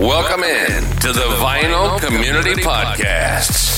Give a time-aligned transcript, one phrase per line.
[0.00, 3.68] Welcome in to the Vinyl Community Podcast.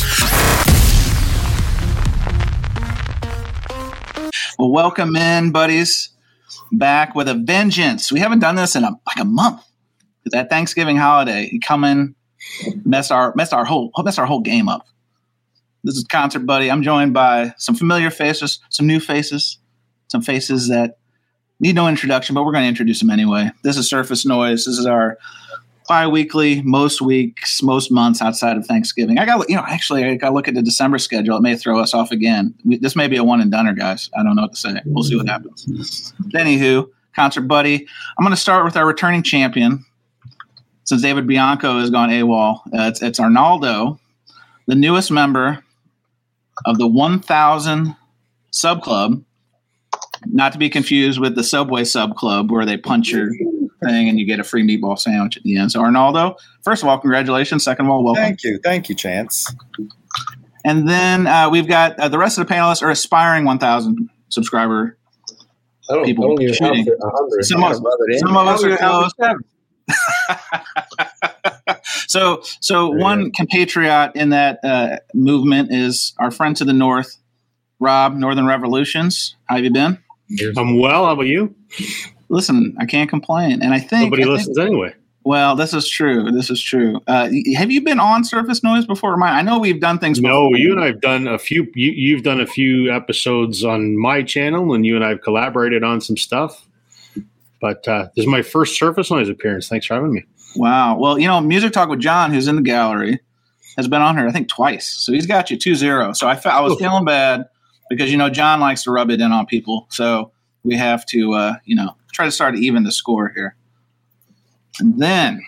[4.57, 6.11] Well, welcome in, buddies.
[6.71, 8.13] Back with a vengeance.
[8.13, 9.63] We haven't done this in a, like a month.
[10.27, 12.15] That Thanksgiving holiday, you come in,
[12.85, 14.87] mess our mess our whole mess our whole game up.
[15.83, 16.71] This is Concert Buddie.
[16.71, 19.59] I'm joined by some familiar faces, some new faces,
[20.07, 20.99] some faces that
[21.59, 23.51] need no introduction, but we're going to introduce them anyway.
[23.65, 24.67] This is Surface Noise.
[24.67, 25.19] This is our
[25.89, 29.19] bi-weekly, most weeks, most months outside of Thanksgiving.
[29.19, 31.37] I got, you know, actually, I got to look at the December schedule.
[31.37, 32.55] It may throw us off again.
[32.65, 34.11] We, this may be a one and doneer, guys.
[34.17, 34.81] I don't know what to say.
[34.87, 36.15] We'll see what happens.
[36.35, 37.87] Anywho, Concert Buddie.
[38.19, 39.85] I'm going to start with our returning champion.
[40.85, 44.01] Since David Bianco has gone AWOL, uh, it's, it's Arnaldo,
[44.67, 45.65] the newest member
[46.65, 47.97] of the 1000
[48.51, 49.23] Sub Club.
[50.27, 53.31] Not to be confused with the Subway Sub Club, where they punch your
[53.83, 55.73] thing and you get a free meatball sandwich at the end.
[55.73, 57.65] So, Arnaldo, first of all, congratulations.
[57.65, 58.23] Second of all, welcome.
[58.23, 58.61] Thank you.
[58.63, 59.55] Thank you, Chance.
[60.65, 64.97] And then uh, we've got uh, the rest of the panelists are aspiring 1,000 subscriber
[66.05, 66.85] people don't even shooting.
[66.87, 67.45] have a hundred.
[67.45, 67.77] Some of,
[68.19, 69.13] some of us are close.
[72.07, 77.17] so, so one compatriot in that uh, movement is our friend to the north,
[77.81, 79.37] Rob, Northern Revolutions.
[79.47, 79.99] How have you been?
[80.57, 81.05] I'm well.
[81.05, 81.55] How about you?
[82.33, 84.95] Listen, I can't complain, and I think Nobody I think- listens anyway.
[85.25, 86.33] well, this is true.
[86.33, 87.01] This is true.
[87.07, 89.17] Uh, have you been on Surface Noise before?
[89.17, 89.35] Mine.
[89.35, 90.21] I know we've done things.
[90.21, 90.57] No, before.
[90.57, 91.71] you and I've done a few.
[91.75, 96.01] You, you've done a few episodes on my channel, and you and I've collaborated on
[96.01, 96.67] some stuff.
[97.61, 99.69] But uh, this is my first Surface Noise appearance.
[99.69, 100.25] Thanks for having me.
[100.57, 100.99] Wow.
[100.99, 103.21] Well, you know, Music Talk with John, who's in the gallery,
[103.77, 104.89] has been on here, I think, twice.
[104.89, 106.13] So he's got you 2 0.
[106.15, 107.47] So I, fe- I was feeling bad
[107.89, 109.87] because, you know, John likes to rub it in on people.
[109.91, 110.33] So
[110.65, 113.57] we have to, uh, you know, try to start even the score here.
[114.79, 115.43] And then,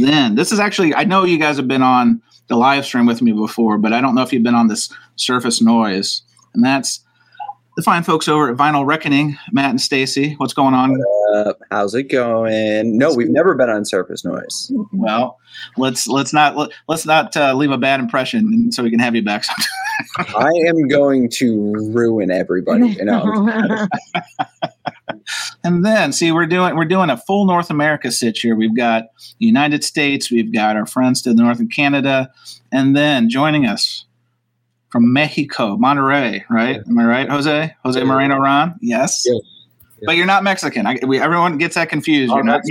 [0.00, 3.22] then, this is actually, I know you guys have been on the live stream with
[3.22, 6.22] me before, but I don't know if you've been on this Surface Noise.
[6.54, 7.00] And that's
[7.76, 10.34] the fine folks over at Vinyl Reckoning, Matt and Stacy.
[10.34, 11.00] What's going on?
[11.34, 12.98] Uh, how's it going?
[12.98, 14.72] No, we've never been on Surface Noise.
[14.92, 15.38] Well,
[15.76, 18.98] let's let's not let, let's not uh, leave a bad impression, and so we can
[18.98, 20.34] have you back sometime.
[20.36, 22.88] I am going to ruin everybody.
[23.00, 23.86] You know,
[25.64, 28.54] And then, see, we're doing we're doing a full North America sit here.
[28.56, 29.04] We've got
[29.38, 32.30] the United States, we've got our friends to the north in Canada,
[32.72, 34.04] and then joining us
[34.90, 36.78] from Mexico, Monterrey, right?
[36.86, 37.74] Am I right, Jose?
[37.84, 38.04] Jose Yeah.
[38.04, 38.76] Moreno Rahn?
[38.80, 39.24] Yes.
[39.26, 39.38] Yeah.
[40.04, 40.86] But you're not Mexican.
[40.86, 42.32] I, we, everyone gets that confused.
[42.32, 42.62] You're not,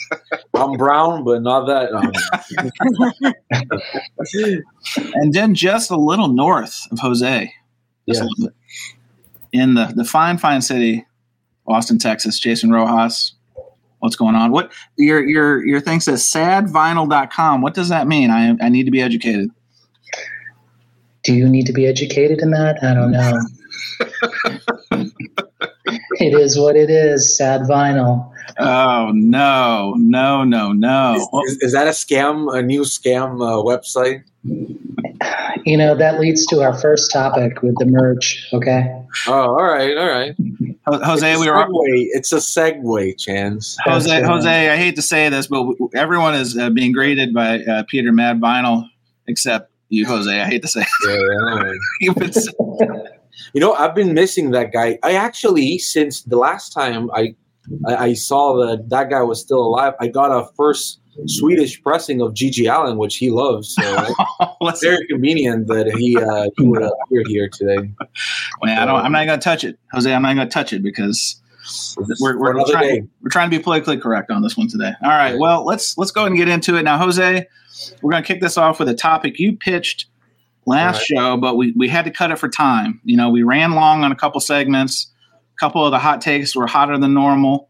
[0.54, 1.92] I'm brown, but not that.
[1.92, 2.12] Um,
[5.14, 7.52] and then just a little north of Jose,
[8.08, 8.54] just a little bit,
[9.52, 11.06] in the the fine, fine city,
[11.66, 12.38] Austin, Texas.
[12.38, 13.32] Jason Roxas,
[14.00, 14.50] what's going on?
[14.50, 17.62] What your your your thing says sadvinyl.com.
[17.62, 18.30] What does that mean?
[18.30, 19.50] I I need to be educated.
[21.22, 22.82] Do you need to be educated in that?
[22.82, 23.40] I don't know.
[25.86, 27.36] it is what it is.
[27.36, 28.30] Sad vinyl.
[28.58, 31.28] Oh no, no, no, no.
[31.32, 32.54] Well, is, is that a scam?
[32.54, 34.22] A new scam uh, website?
[35.64, 38.48] You know that leads to our first topic with the merch.
[38.52, 38.84] Okay.
[39.26, 40.34] Oh, all right, all right.
[40.86, 42.06] Jose, it's we a were segue.
[42.12, 43.76] It's a segue, Chance.
[43.84, 44.08] Jose.
[44.08, 47.84] That's, Jose, I hate to say this, but everyone is uh, being graded by uh,
[47.88, 48.84] Peter Mad Vinyl,
[49.26, 50.40] except you, Jose.
[50.40, 50.84] I hate to say.
[51.02, 51.80] it.
[52.00, 53.02] Yeah,
[53.34, 53.42] all right.
[53.42, 54.98] You've been s- You know, I've been missing that guy.
[55.02, 57.34] I actually, since the last time I,
[57.86, 62.34] I, saw that that guy was still alive, I got a first Swedish pressing of
[62.34, 63.74] GG Allin, which he loves.
[63.74, 64.06] So
[64.60, 67.90] Let's very convenient that he uh, he would appear here today.
[68.62, 70.12] Man, I don't, I'm not going to touch it, Jose.
[70.12, 71.40] I'm not going to touch it because
[72.20, 73.08] we're, we're, trying, day.
[73.22, 74.92] we're trying to be politically correct on this one today.
[75.02, 75.38] All right.
[75.38, 77.46] Well, let's let's go ahead and get into it now, Jose.
[78.02, 80.06] We're going to kick this off with a topic you pitched
[80.66, 81.18] last right.
[81.18, 83.00] show, but we we had to cut it for time.
[83.04, 85.08] You know, we ran long on a couple segments.
[85.56, 87.68] A couple of the hot takes were hotter than normal.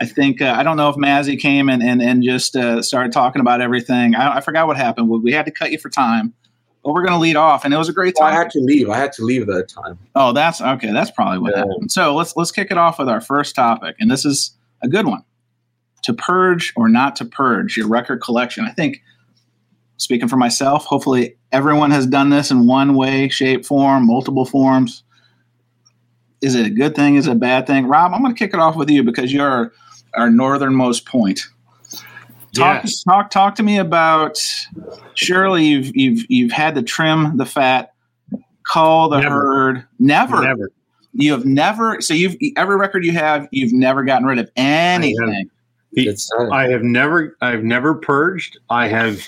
[0.00, 3.12] I think uh, I don't know if Mazzy came and and, and just uh, started
[3.12, 4.14] talking about everything.
[4.14, 5.08] I, I forgot what happened.
[5.08, 6.32] We, we had to cut you for time,
[6.82, 8.60] but we're going to lead off, and it was a great Oh, I had to
[8.60, 8.88] leave.
[8.88, 9.98] I had to leave that time.
[10.14, 10.92] Oh, that's okay.
[10.92, 11.58] That's probably what Yeah.
[11.58, 11.92] happened.
[11.92, 15.06] So let's let's kick it off with our first topic, and this is a good
[15.06, 15.22] one:
[16.02, 18.64] to purge or not to purge your record collection.
[18.64, 19.02] I think,
[19.98, 25.02] speaking for myself, hopefully everyone has done this in one way, shape, form, multiple forms.
[26.40, 27.16] Is it a good thing?
[27.16, 27.86] Is it a bad thing?
[27.86, 29.72] Rob, I'm going to kick it off with you because you're
[30.14, 31.40] our northernmost point.
[32.52, 33.02] Talk, Yes.
[33.04, 34.38] talk, talk to me about.
[35.14, 37.92] Surely you've you've you've had to trim the fat,
[38.66, 39.34] call the Never.
[39.40, 39.84] herd.
[40.00, 40.70] Never, Never.
[41.12, 42.00] you have never.
[42.00, 45.50] So you've every record you have, you've never gotten rid of anything.
[45.92, 46.52] The- Good sign.
[46.52, 48.58] I have never, I've never purged.
[48.70, 49.20] I have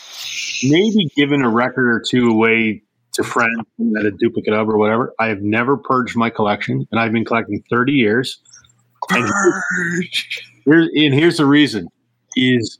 [0.64, 2.82] maybe given a record or two away
[3.14, 5.12] to friends that a duplicate of or whatever.
[5.18, 8.40] I have never purged my collection, and I've been collecting thirty years.
[9.10, 9.30] And
[10.64, 11.88] here's, and here's the reason:
[12.36, 12.78] is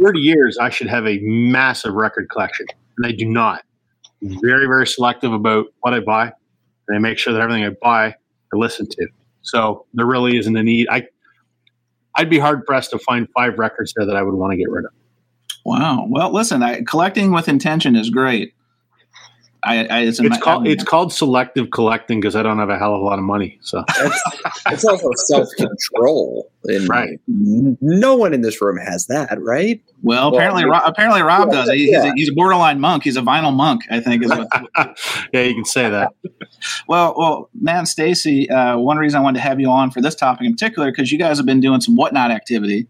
[0.00, 2.66] thirty years I should have a massive record collection,
[2.96, 3.62] and I do not.
[4.22, 6.32] I'm very, very selective about what I buy,
[6.88, 9.08] and I make sure that everything I buy I listen to.
[9.42, 10.88] So there really isn't a need.
[10.90, 11.06] I
[12.16, 14.70] I'd be hard pressed to find five records there that I would want to get
[14.70, 14.90] rid of.
[15.66, 16.06] Wow.
[16.08, 18.54] Well, listen, I, collecting with intention is great.
[19.64, 22.94] I, I it's, It's called it's called selective collecting because I don't have a hell
[22.94, 23.58] of a lot of money.
[23.62, 23.82] So
[24.68, 26.48] It's also self control.
[26.86, 27.18] Right.
[27.26, 29.82] No one in this room has that, right?
[30.02, 30.30] well.
[30.30, 31.70] well, Apparently, I mean- Rob, apparently Rob Yeah, does.
[31.70, 33.02] He, he's, a, he's a borderline monk.
[33.02, 33.82] He's a vinyl monk.
[33.90, 34.46] I think is what.
[35.32, 36.12] yeah, you can say that.
[36.88, 38.48] well, well, Matt and Stacy.
[38.48, 41.10] Uh, one reason I wanted to have you on for this topic in particular because
[41.10, 42.86] you guys have been doing some whatnot activity,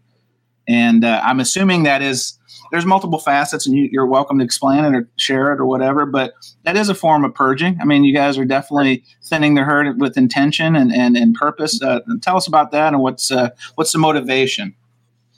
[0.67, 2.37] and uh, I'm assuming that is
[2.71, 6.05] there's multiple facets, and you, you're welcome to explain it or share it or whatever.
[6.05, 6.33] But
[6.63, 7.77] that is a form of purging.
[7.81, 11.81] I mean, you guys are definitely thinning the herd with intention and and, and purpose.
[11.81, 14.75] Uh, tell us about that and what's uh, what's the motivation.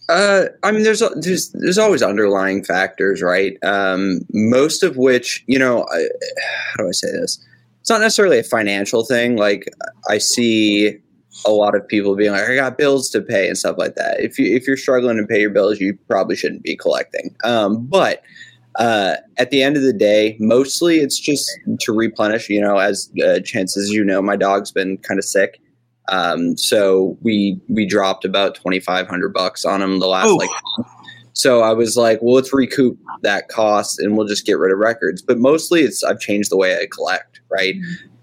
[0.10, 3.58] Uh, I mean, there's there's there's always underlying factors, right?
[3.64, 6.08] Um, most of which, you know, I,
[6.72, 7.46] how do I say this?
[7.82, 9.38] It's not necessarily a financial thing.
[9.38, 9.70] Like
[10.10, 10.98] I see
[11.46, 14.20] a lot of people being like, "I got bills to pay" and stuff like that.
[14.20, 17.36] If you if you're struggling to pay your bills, you probably shouldn't be collecting.
[17.44, 18.22] Um, but
[18.76, 21.50] uh, at the end of the day, mostly it's just
[21.82, 22.50] to replenish.
[22.50, 25.60] You know, as uh, chances you know, my dog's been kind of sick.
[26.10, 30.40] Um, so we we dropped about twenty five hundred bucks on him the last Oof.
[30.40, 30.50] like.
[31.34, 34.80] So I was like, well, let's recoup that cost and we'll just get rid of
[34.80, 35.22] records.
[35.22, 37.40] But mostly, it's I've changed the way I collect.
[37.50, 37.76] Right,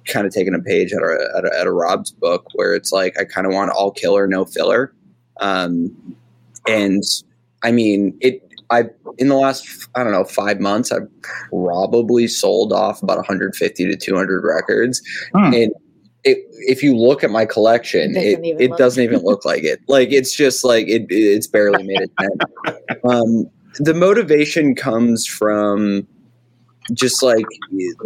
[0.06, 2.92] kind of taking a page out of out of, out of Rob's book where it's
[2.92, 4.92] like I kind of want all killer, no filler.
[5.40, 5.94] Um,
[6.66, 7.02] and
[7.62, 8.42] I mean it.
[8.68, 8.86] I
[9.18, 13.96] in the last I don't know five months I've probably sold off about 150 to
[13.96, 15.00] 200 records,
[15.32, 15.54] Hmm.
[15.54, 15.72] and
[16.24, 19.20] it, if you look at my collection, It it doesn't even it look- doesn't even
[19.20, 19.80] look like it.
[19.86, 22.42] Like it's just like it it's barely made a dent.
[23.04, 23.48] Um,
[23.78, 26.06] the motivation comes from
[26.92, 27.44] just like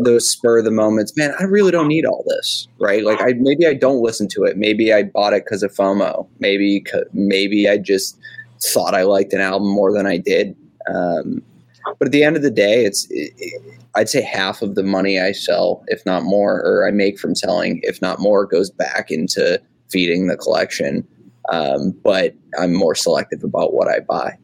[0.01, 1.17] those spur of the moments.
[1.17, 3.05] Man, I really don't need all this, right?
[3.05, 4.57] Like I maybe I don't listen to it.
[4.57, 6.27] Maybe I bought it because of FOMO.
[6.39, 8.19] Maybe maybe I just
[8.61, 10.57] thought I liked an album more than I did.
[10.93, 11.43] Um,
[11.99, 13.63] but at the end of the day, it's it, it-
[13.97, 17.35] I'd say half of the money I sell, if not more, or I make from
[17.35, 19.61] selling, if not more, goes back into
[19.91, 21.05] feeding the collection.
[21.49, 24.39] Um, but I'm more selective about what I buy.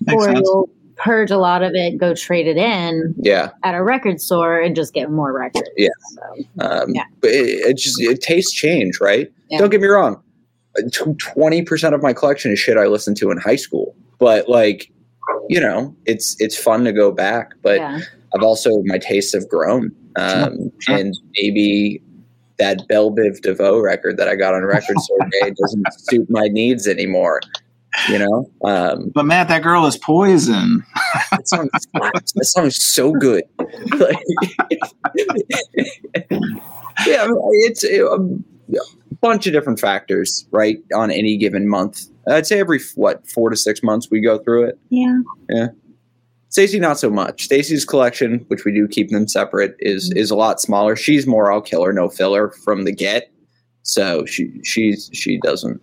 [0.00, 0.40] Makes or sense.
[0.42, 3.50] you'll purge a lot of it, go trade it in Yeah.
[3.64, 5.68] at a record store, and just get more records.
[5.76, 5.88] Yeah.
[6.10, 7.04] So, Um, Yeah.
[7.20, 9.30] But it, it just it tastes change, right?
[9.50, 9.58] Yeah.
[9.58, 10.22] Don't get me wrong.
[11.18, 14.90] Twenty percent of my collection is shit I listened to in high school, but like,
[15.48, 17.52] you know, it's it's fun to go back.
[17.62, 18.00] But yeah.
[18.34, 20.96] I've also my tastes have grown, um, sure.
[20.96, 22.00] and maybe
[22.58, 26.48] that Belle Biv DeVoe record that I got on Record Store Day doesn't suit my
[26.48, 27.40] needs anymore.
[28.08, 30.84] You know, um, But Matt, that girl is poison.
[31.30, 33.44] that song, that song is so good.
[33.98, 34.18] Like,
[37.06, 37.26] yeah,
[37.66, 38.18] it's a
[39.20, 40.78] bunch of different factors, right?
[40.94, 44.64] On any given month, I'd say every what four to six months we go through
[44.64, 44.78] it.
[44.90, 45.20] Yeah.
[45.48, 45.68] Yeah.
[46.48, 47.44] Stacy, not so much.
[47.44, 50.96] Stacy's collection, which we do keep them separate, is is a lot smaller.
[50.96, 53.30] She's more all killer, no filler from the get.
[53.82, 55.80] So she she's she doesn't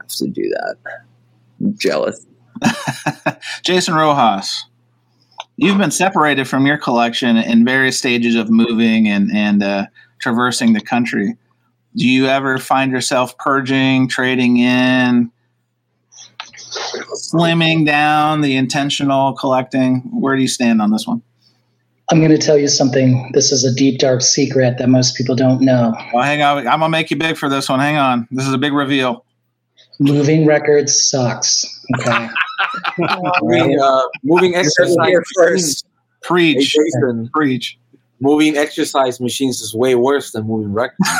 [0.00, 0.76] have to do that.
[1.60, 2.24] I'm jealous.
[3.62, 4.64] Jason Roxas,
[5.56, 9.86] you've been separated from your collection in various stages of moving and and uh,
[10.20, 11.36] traversing the country.
[11.96, 15.30] Do you ever find yourself purging, trading in,
[17.32, 20.00] slimming down the intentional collecting?
[20.12, 21.22] Where do you stand on this one?
[22.10, 23.30] I'm going to tell you something.
[23.32, 25.92] This is a deep, dark secret that most people don't know.
[26.14, 26.58] Well, hang on.
[26.58, 27.80] I'm gonna make you big for this one.
[27.80, 28.28] Hang on.
[28.30, 29.25] This is a big reveal.
[29.98, 31.64] Moving records sucks.
[32.00, 32.28] Okay.
[33.42, 35.24] moving, uh, moving exercise Here machines.
[35.36, 35.86] first.
[35.86, 35.92] Hey,
[36.28, 37.78] Preach, Jason, preach.
[38.20, 41.08] moving exercise machines is way worse than moving records.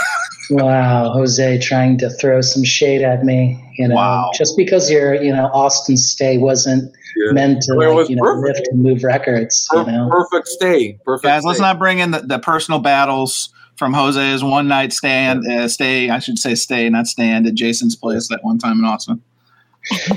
[0.48, 3.60] Wow, Jose trying to throw some shade at me.
[3.78, 4.30] You know, Wow.
[4.32, 7.32] just because your you know Austin stay wasn't Yeah.
[7.32, 8.58] meant to like, was you know perfect.
[8.58, 9.66] lift and move records.
[9.74, 11.00] You know, Perfect stay.
[11.04, 11.24] Perfect.
[11.24, 15.68] Guys, let's not bring in the, the personal battles from Jose's one night stand, uh,
[15.68, 19.22] stay, I should say stay, not stand, at Jason's place that one time in Austin.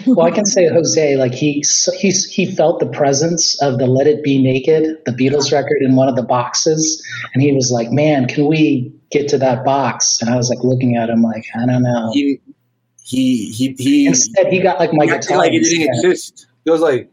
[0.08, 1.64] well, I can say Jose, like he
[2.00, 5.96] he he felt the presence of the "Let It Be Naked," the Beatles record, in
[5.96, 10.20] one of the boxes, and he was like, "Man, can we get to that box?"
[10.22, 12.10] And I was like looking at him, like, I don't know.
[12.14, 12.40] He,
[13.04, 15.38] he he he Instead, he got like my he guitar.
[15.38, 16.12] like it didn't instead.
[16.12, 16.48] exist.
[16.66, 17.08] He was like,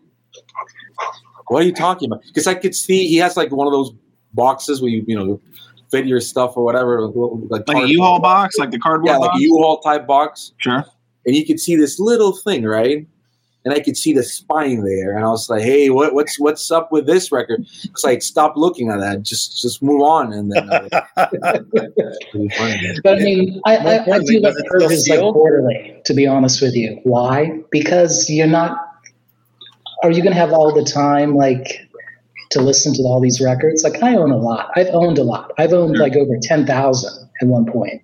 [1.49, 3.93] "What are you talking about?" Because I could see he has like one of those
[4.33, 5.41] boxes where you you know
[5.91, 9.31] fit your stuff or whatever, like, Like a U-Haul box, like the cardboard yeah, like
[9.31, 9.41] box.
[9.41, 10.85] a U-Haul type box, sure.
[11.25, 13.07] and you could see this little thing, right?
[13.65, 16.71] And I could see the spine there, and I was like, "Hey, what, what's what's
[16.71, 19.23] up with this record?" It's like, "Stop looking at that.
[19.23, 21.01] Just just move on." And then, uh,
[22.33, 23.01] really.
[23.03, 25.33] But I mean, I, I, I do like does it still purges like seal?
[25.33, 27.01] quarterly, to be honest with you.
[27.03, 27.61] Why?
[27.73, 28.79] Because you're not.
[30.05, 31.86] Are you going to have all the time, like,
[32.51, 33.83] to listen to all these records?
[33.83, 34.71] Like, I own a lot.
[34.77, 35.53] I've owned a lot.
[35.59, 38.03] I've owned like over ten thousand at one point.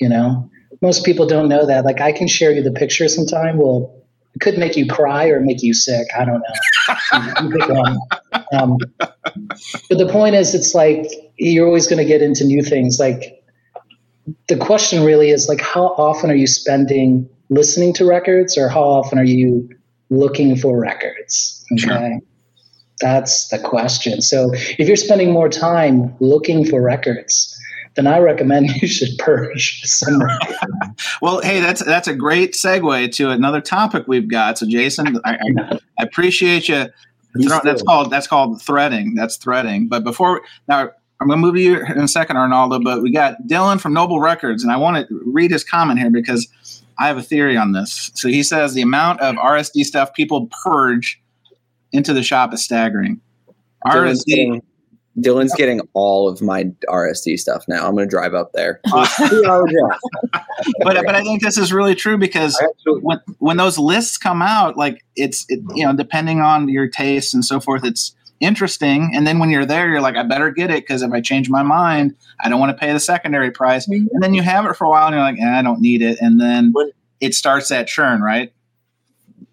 [0.00, 0.50] You know,
[0.82, 1.84] most people don't know that.
[1.84, 3.58] Like, I can share you the picture sometime.
[3.58, 3.94] Well,
[4.34, 6.06] it could make you cry or make you sick.
[6.16, 6.94] I don't know.
[7.42, 7.98] You pick one.
[8.52, 11.06] Um, but the point is, it's like
[11.36, 12.98] you're always going to get into new things.
[12.98, 13.42] Like
[14.48, 18.82] the question really is like, how often are you spending listening to records, or how
[18.82, 19.68] often are you
[20.10, 21.64] looking for records?
[21.72, 22.18] Okay, Sure.
[23.00, 24.22] That's the question.
[24.22, 27.54] So if you're spending more time looking for records,
[27.94, 30.20] then I recommend you should purge some.
[31.20, 34.58] Well, hey, that's that's a great segue to another topic we've got.
[34.58, 36.86] So, Jason, I, I, I appreciate you.
[37.34, 39.14] Be Thro- that's called that's called threading.
[39.14, 39.88] That's threading.
[39.88, 40.90] But before now,
[41.20, 42.80] I'm going to move to you in a second, Arnaldo.
[42.80, 46.10] But we got Dylan from Noble Records, and I want to read his comment here
[46.10, 46.48] because
[46.98, 48.10] I have a theory on this.
[48.14, 51.20] So he says the amount of RSD stuff people purge
[51.92, 53.20] into the shop is staggering.
[53.86, 54.26] Dylan's RSD.
[54.26, 54.62] getting,
[55.18, 57.86] Dylan's getting all of my RSD stuff now.
[57.86, 58.80] I'm going to drive up there.
[60.82, 64.76] But but I think this is really true because when when those lists come out,
[64.76, 69.12] like it's it, you know depending on your taste and so forth, it's interesting.
[69.14, 71.48] And then when you're there, you're like, I better get it because if I change
[71.48, 73.88] my mind, I don't want to pay the secondary price.
[73.88, 76.02] And then you have it for a while, and you're like, eh, I don't need
[76.02, 76.18] it.
[76.20, 76.72] And then
[77.20, 78.52] it starts that churn, right?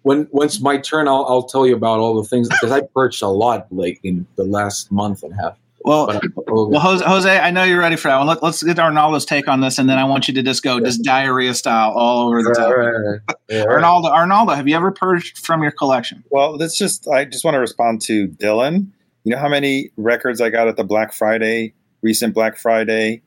[0.06, 3.22] When once my turn, I'll, I'll tell you about all the things because I purchased
[3.22, 5.58] a lot like in the last month and a half.
[5.84, 8.28] Well, But I- well, Jose, Jose, I know you're ready for that one.
[8.28, 10.78] Let, let's get Arnaldo's take on this, and then I want you to just go
[10.78, 12.70] just diarrhea style all over the Right, top.
[12.76, 13.20] right, right.
[13.48, 13.68] Yeah, right.
[13.74, 16.22] Arnaldo, Arnaldo, have you ever purged from your collection?
[16.30, 18.86] Well, that's just I just want to respond to Dylan.
[19.24, 23.22] You know how many records I got at the Black Friday, recent Black Friday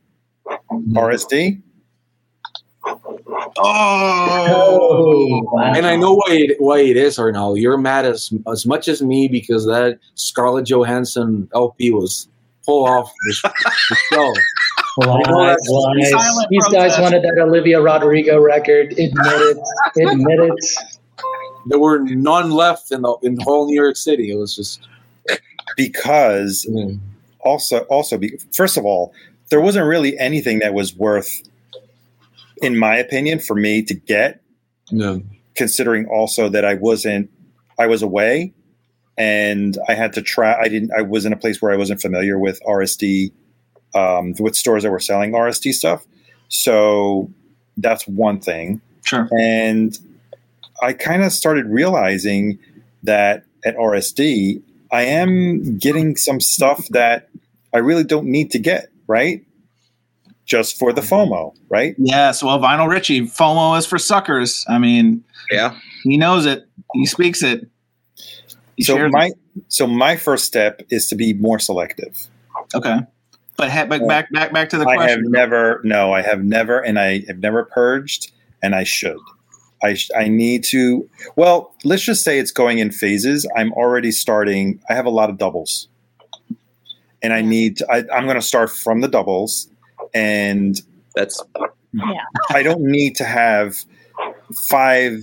[0.95, 1.61] RSD?
[3.57, 5.73] Oh, wow.
[5.73, 7.55] And I know why it, why it is, Arnaldo.
[7.55, 12.27] You're mad as as much as me because that Scarlett Johansson LP was
[12.65, 13.53] pull off the,
[13.89, 14.33] the show.
[15.05, 16.45] Lies, that's lies.
[16.49, 18.91] These guys wanted that Olivia Rodrigo record.
[18.91, 19.57] Admit it.
[20.07, 20.65] Admit it.
[21.67, 24.31] There were none left in the in whole New York City.
[24.31, 24.81] It was just
[25.77, 27.01] Because I mean,
[27.41, 29.13] also also be, first of all,
[29.49, 31.48] there wasn't really anything that was worth,
[32.61, 34.41] in my opinion, for me to get.
[34.91, 35.21] no.
[35.55, 37.29] Considering also that I wasn't,
[37.77, 38.53] I was away,
[39.17, 40.55] and I had to try.
[40.57, 40.91] I didn't.
[40.97, 43.33] I was in a place where I wasn't familiar with RSD,
[43.93, 46.05] um, with stores that were selling RSD stuff.
[46.47, 47.29] So
[47.75, 48.81] that's one thing.
[49.03, 49.27] sure.
[49.37, 49.97] And
[50.81, 52.59] I kind of started realizing
[53.03, 54.61] that at RSD,
[54.91, 57.29] I am getting some stuff that
[57.73, 59.45] I really don't need to get, right?
[60.49, 61.31] Just for the mm-hmm.
[61.31, 61.93] FOMO, right?
[61.99, 64.65] Yes, well, Vinyl Richie, FOMO is for suckers.
[64.67, 65.77] I mean, Yeah.
[66.03, 66.65] he knows it.
[66.93, 67.67] He speaks it.
[68.75, 69.33] He So my it.
[69.67, 72.27] so my first step is to be more selective.
[72.73, 72.97] okay,
[73.57, 76.79] but, ha- but back back back to the I have never no, I have never
[76.79, 78.31] and I have never purged
[78.63, 79.19] and I should.
[79.83, 84.11] I, sh- I need to well let's just say it's going in phases i'm already
[84.11, 85.87] starting i have a lot of doubles
[87.21, 89.69] and i need to, I, i'm going to start from the doubles
[90.13, 90.81] and
[91.15, 91.41] That's
[91.93, 92.23] yeah.
[92.49, 93.83] i don't need to have
[94.53, 95.19] five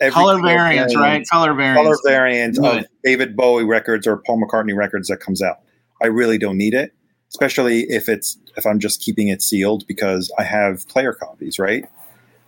[0.00, 1.26] every color variants, right?
[1.28, 1.82] Color variants.
[1.82, 5.60] color variant of david bowie records or paul mccartney records that comes out
[6.02, 6.92] i really don't need it
[7.28, 11.86] especially if it's if i'm just keeping it sealed because i have player copies right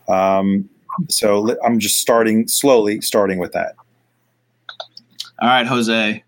[0.09, 0.69] um,
[1.09, 3.75] so i'm just starting slowly starting with that
[5.41, 6.23] All right, Jose.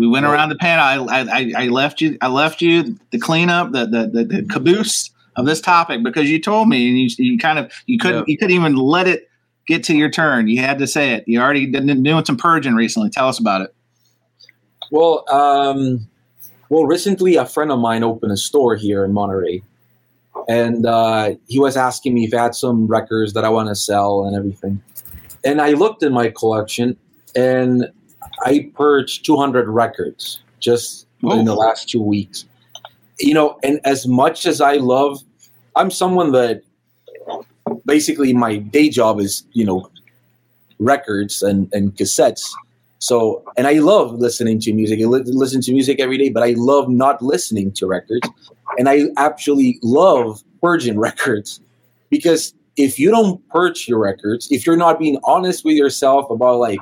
[0.00, 1.10] We went around the panel.
[1.10, 2.16] I, I, I left you.
[2.22, 6.40] I left you the cleanup, the, the the the caboose of this topic because you
[6.40, 9.28] told me, and you, you kind of you couldn't you couldn't even let it
[9.66, 10.48] get to your turn.
[10.48, 11.24] You had to say it.
[11.26, 13.10] You already been doing some purging recently.
[13.10, 13.74] Tell us about it.
[14.90, 16.08] Well, um,
[16.70, 19.62] well, recently a friend of mine opened a store here in Monterrey,
[20.48, 23.74] and uh, he was asking me if I had some records that I want to
[23.74, 24.82] sell and everything.
[25.44, 26.96] And I looked in my collection,
[27.36, 27.92] and
[28.44, 32.46] I purged 200 records just in the last two weeks.
[33.18, 35.20] You know, and as much as I love,
[35.76, 36.62] I'm someone that
[37.84, 39.90] basically my day job is you know
[40.78, 42.48] records and and cassettes.
[42.98, 45.00] So and I love listening to music.
[45.00, 48.28] I li- listen to music every day, but I love not listening to records,
[48.78, 51.60] and I actually love purging records
[52.10, 56.58] because if you don't purge your records, if you're not being honest with yourself about
[56.58, 56.78] like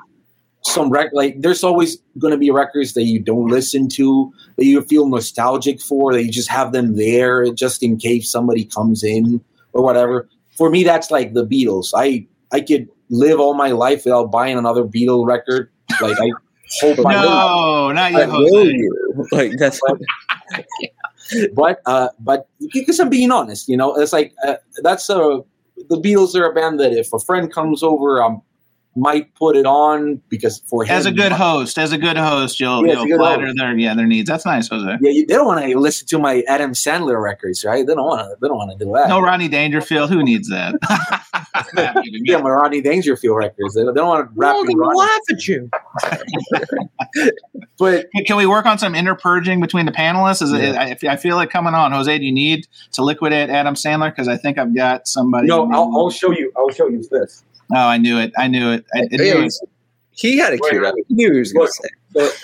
[0.62, 4.64] some rec like there's always going to be records that you don't listen to that
[4.64, 9.04] you feel nostalgic for that you just have them there just in case somebody comes
[9.04, 9.40] in
[9.72, 10.28] or whatever.
[10.56, 11.92] For me that's like the beatles.
[11.94, 15.70] I i could live all my life without buying another beatle record.
[16.00, 16.30] Like i
[16.80, 17.14] hope I.
[17.22, 18.70] No, not you, But will.
[18.70, 19.26] You?
[19.32, 19.80] Like that's
[21.54, 25.42] but uh but because i'm being honest you know it's like uh, that's a
[25.90, 28.34] the beatles are a band that if a friend comes over i
[28.98, 32.58] might put it on because for him As a good host, as a good host,
[32.60, 33.58] you'll, Yeah, as you'll good flatter host.
[33.58, 34.28] their yeah their needs.
[34.28, 34.86] That's nice, Jose.
[35.00, 37.86] yeah, you, they don't want to listen to my Adam Sandler records, right?
[37.86, 38.36] They don't want to.
[38.40, 39.08] They don't want to do that.
[39.08, 40.10] No Ronnie Dangerfield.
[40.10, 40.74] Who needs that?
[42.24, 43.74] yeah, my Rodney Dangerfield records.
[43.74, 44.54] They, they don't want to rap.
[44.54, 44.98] Well, in they Rodney.
[44.98, 45.70] laugh at you.
[47.78, 50.42] But Can we work on some interpurging between the panelists?
[50.42, 52.18] Is it, I, I feel like coming on, Jose.
[52.18, 54.10] Do you need to liquidate Adam Sandler?
[54.10, 55.46] Because I think I've got somebody.
[55.46, 56.52] no, I'll, I'll show you.
[56.56, 57.44] I'll show you this.
[57.75, 58.32] Oh, I knew it.
[58.38, 58.84] I knew it.
[58.94, 59.54] I, I knew Yeah, it.
[60.10, 60.94] He had a cute Wait, up.
[61.08, 61.75] He knew he was going Look.
[61.75, 62.38] to say.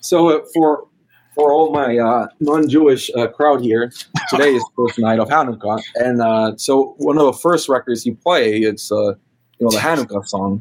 [0.00, 0.88] So, so uh, for
[1.34, 3.90] for all my uh, non-Jewish uh, crowd here,
[4.28, 8.04] today is the first night of Hanukkah, and uh, so one of the first records
[8.04, 8.96] you play, it's uh,
[9.58, 10.58] you know the Hanukkah song.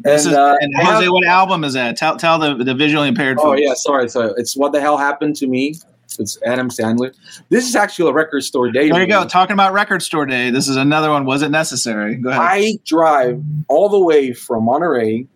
[0.00, 1.96] This And, is, uh, and I have- Jose, what album is that?
[1.96, 3.60] Tell tell the, the visually impaired Oh folks.
[3.62, 4.08] yeah, sorry.
[4.08, 5.74] So it's what the hell happened to me.
[6.18, 7.14] It's Adam Sandler.
[7.48, 8.90] This is actually a record store day.
[8.90, 9.26] There you go.
[9.26, 10.50] Talking about record store day.
[10.50, 11.24] This is another one.
[11.24, 12.16] Was it necessary?
[12.16, 12.40] Go ahead.
[12.40, 15.26] I drive all the way from Monterrey,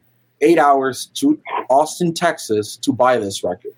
[0.41, 1.41] eight hours to
[1.71, 3.73] Austin, Texas, to buy this record,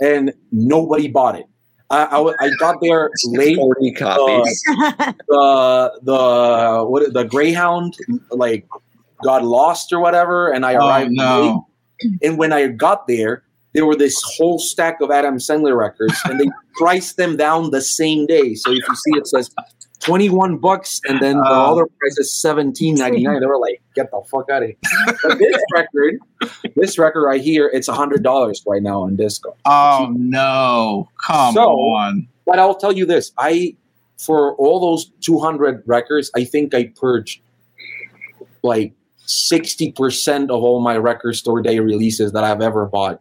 [0.00, 1.46] and nobody bought it.
[1.90, 3.56] I got there late.
[3.56, 4.64] Forty copies.
[4.68, 7.96] Uh, the the what the Greyhound
[8.30, 8.66] like
[9.22, 11.16] got lost or whatever, and I oh arrived late.
[11.16, 11.66] no.
[12.22, 16.40] And when I got there, there were this whole stack of Adam Sandler records, and
[16.40, 18.54] they priced them down the same day.
[18.54, 19.50] So if you see, it says
[20.00, 21.72] twenty-one bucks, and then the Oh.
[21.72, 23.40] other price is seventeen ninety-nine.
[23.40, 24.76] They were like, "Get the fuck out of here!"
[25.22, 26.18] But this record,
[26.74, 29.54] this record right here, it's hundred dollars right now on disco.
[29.64, 31.08] Oh no.
[31.24, 32.26] Come So- on.
[32.46, 33.76] But I'll tell you this: I,
[34.18, 37.40] for all those two hundred records, I think I purged
[38.62, 38.92] like
[39.26, 43.20] sixty percent of all my record store day releases that I've ever bought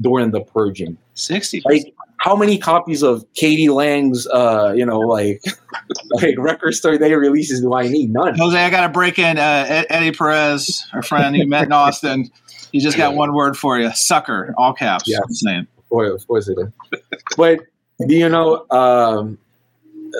[0.00, 0.96] during the purging.
[1.14, 1.62] Sixty.
[1.64, 3.70] like how many copies of k.d.
[3.70, 5.42] lang's uh you know like
[6.10, 8.12] like record store day releases do I need?
[8.12, 8.36] None.
[8.38, 9.38] Jose, I got to break in.
[9.38, 12.30] Uh, Eddie Perez, our friend you met in Austin.
[12.72, 15.04] He just got one word for you: sucker, all caps.
[15.06, 15.18] Yeah.
[15.30, 15.66] Same.
[15.90, 17.00] Boy, of course it is.
[17.36, 17.60] But
[18.06, 19.38] do you know um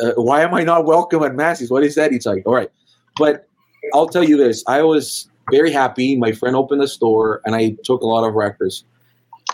[0.02, 1.70] uh, why am I not welcome at Massey's?
[1.70, 2.12] What is that?
[2.12, 2.70] He's like, all right.
[3.18, 3.48] But
[3.94, 6.16] I'll tell you this: I was very happy.
[6.16, 8.84] My friend opened the store, and I took a lot of records.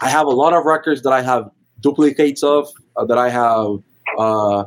[0.00, 3.78] I have a lot of records that I have duplicates of uh, that I have
[4.18, 4.64] uh,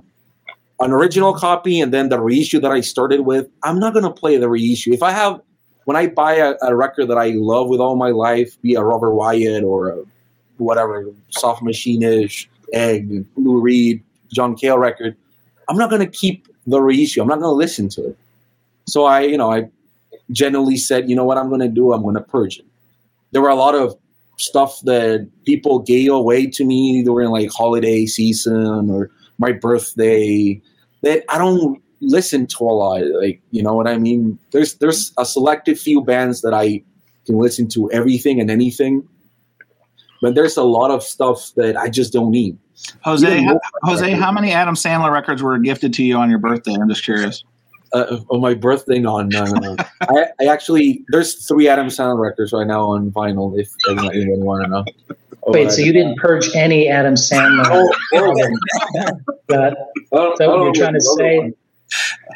[0.79, 3.47] an original copy and then the reissue that I started with.
[3.63, 4.93] I'm not gonna play the reissue.
[4.93, 5.41] If I have
[5.85, 8.83] when I buy a, a record that I love with all my life, be a
[8.83, 10.03] Robert Wyatt or a
[10.57, 15.15] whatever soft machine-ish, egg, Lou Reed, John Cale record,
[15.69, 17.21] I'm not gonna keep the reissue.
[17.21, 18.17] I'm not gonna listen to it.
[18.85, 19.69] So I, you know, I
[20.31, 21.93] generally said, you know what I'm gonna do?
[21.93, 22.65] I'm gonna purge it.
[23.31, 23.97] There were a lot of
[24.37, 30.61] stuff that people gave away to me during like holiday season or my birthday
[31.01, 33.01] that I don't listen to a lot.
[33.19, 34.39] Like, you know what I mean?
[34.51, 36.83] There's there's a selected few bands that I
[37.25, 39.07] can listen to everything and anything.
[40.21, 42.57] But there's a lot of stuff that I just don't need.
[43.03, 46.29] Jose, Even how, more Jose, how many Adam Sandler records were gifted to you on
[46.29, 46.73] your birthday?
[46.73, 47.43] I'm just curious.
[47.93, 49.59] Uh, on my birthday, no, no, no.
[49.59, 49.75] no.
[50.01, 53.57] I, I actually there's three Adam Sandler records right now on vinyl.
[53.59, 54.85] If anyone, anyone want to know.
[55.47, 57.65] Wait, so you didn't purge any Adam Sandler?
[57.67, 58.59] Oh, oh, album?
[59.47, 61.39] That- Is that what don't you're trying to know say?
[61.39, 61.53] one.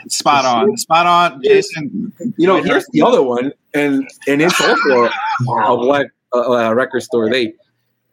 [0.08, 0.78] Spot on.
[0.78, 2.14] Spot on, Jason.
[2.38, 5.10] You know, here's the other one, and and it's also
[5.50, 7.54] a black uh, uh, record store day.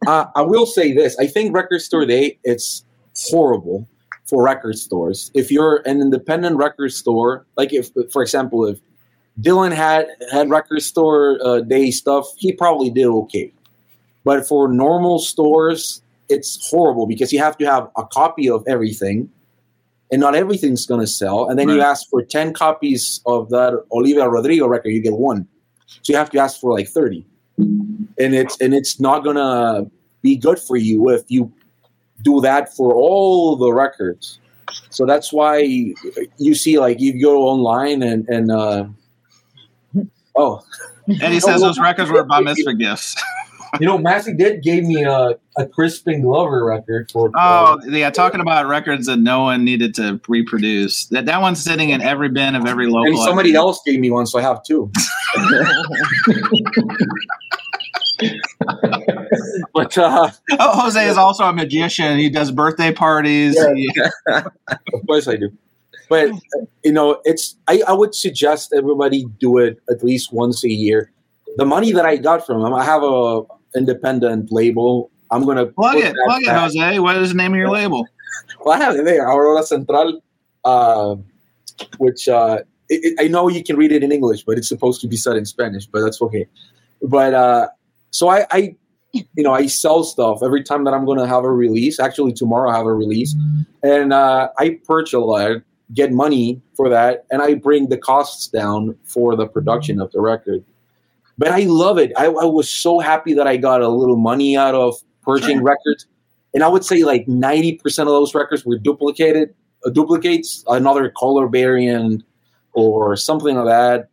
[0.06, 2.84] Uh, I will say this: I think record store day it's
[3.30, 3.88] horrible
[4.28, 5.30] for record stores.
[5.34, 8.78] If you're an independent record store, like if, for example, if
[9.40, 13.52] Dylan had had record store uh, day stuff, he probably did okay.
[14.24, 19.30] But for normal stores, it's horrible because you have to have a copy of everything,
[20.12, 21.48] and not everything's going to sell.
[21.48, 25.48] And then you ask for ten copies of that Olivia Rodrigo record, you get one.
[25.86, 27.24] So you have to ask for like thirty,
[27.56, 31.50] and it's and it's not going to be good for you if you
[32.22, 34.38] do that for all the records.
[34.90, 38.86] so that's why you see like you go online and and uh,
[40.36, 40.62] oh,
[41.20, 43.14] Eddie says those records were by Mister gifts.
[43.80, 47.30] you know, Massey did gave me a a Crispin Glover record for.
[47.34, 51.06] Oh yeah, talking about records that no one needed to reproduce.
[51.06, 53.06] That that one's sitting in every bin of every local.
[53.06, 54.90] and somebody else gave me one, so I have two.
[59.74, 62.18] but uh, Oh, Jose is also a magician.
[62.18, 63.56] He does birthday parties.
[63.56, 63.74] Yeah.
[63.74, 63.90] He-
[64.94, 65.50] of course I do.
[66.08, 66.30] But
[66.84, 71.12] you know, it's I, I would suggest everybody do it at least once a year.
[71.56, 73.42] The money that I got from him, I have a
[73.76, 75.10] independent label.
[75.30, 76.48] I'm gonna plug it, that plug it.
[76.48, 76.98] Jose.
[77.00, 78.06] What is the name of your label?
[78.64, 80.22] Well, I have it there, Aurora Central,
[80.64, 81.16] uh,
[81.98, 85.00] which uh, it, it- I know you can read it in English, but it's supposed
[85.02, 86.46] to be said in Spanish, but that's okay.
[87.02, 87.68] But uh,
[88.10, 88.76] so I, I,
[89.12, 91.98] you know, I sell stuff every time that I'm going to have a release.
[91.98, 93.34] Actually, tomorrow I have a release,
[93.82, 95.62] and uh, I purchase a lot,
[95.94, 100.20] get money for that, and I bring the costs down for the production of the
[100.20, 100.64] record.
[101.38, 102.12] But I love it.
[102.16, 106.06] I, I was so happy that I got a little money out of purchasing records
[106.54, 111.10] and I would say like ninety percent of those records were duplicated, uh, duplicates, another
[111.10, 112.24] color variant
[112.72, 114.08] or something like that,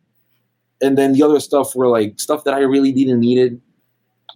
[0.80, 3.60] and then the other stuff were like stuff that I really didn't needed,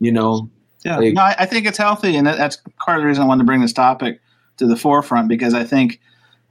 [0.01, 0.51] you know.
[0.85, 3.27] Yeah, Like- no, I, think it's healthy, and that, that's part of the reason I
[3.27, 4.21] wanted to bring this topic
[4.57, 6.01] to the forefront because I think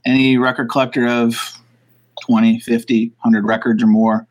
[0.05, 1.57] any record collector of
[2.25, 4.27] 20, 50, 100 records or more,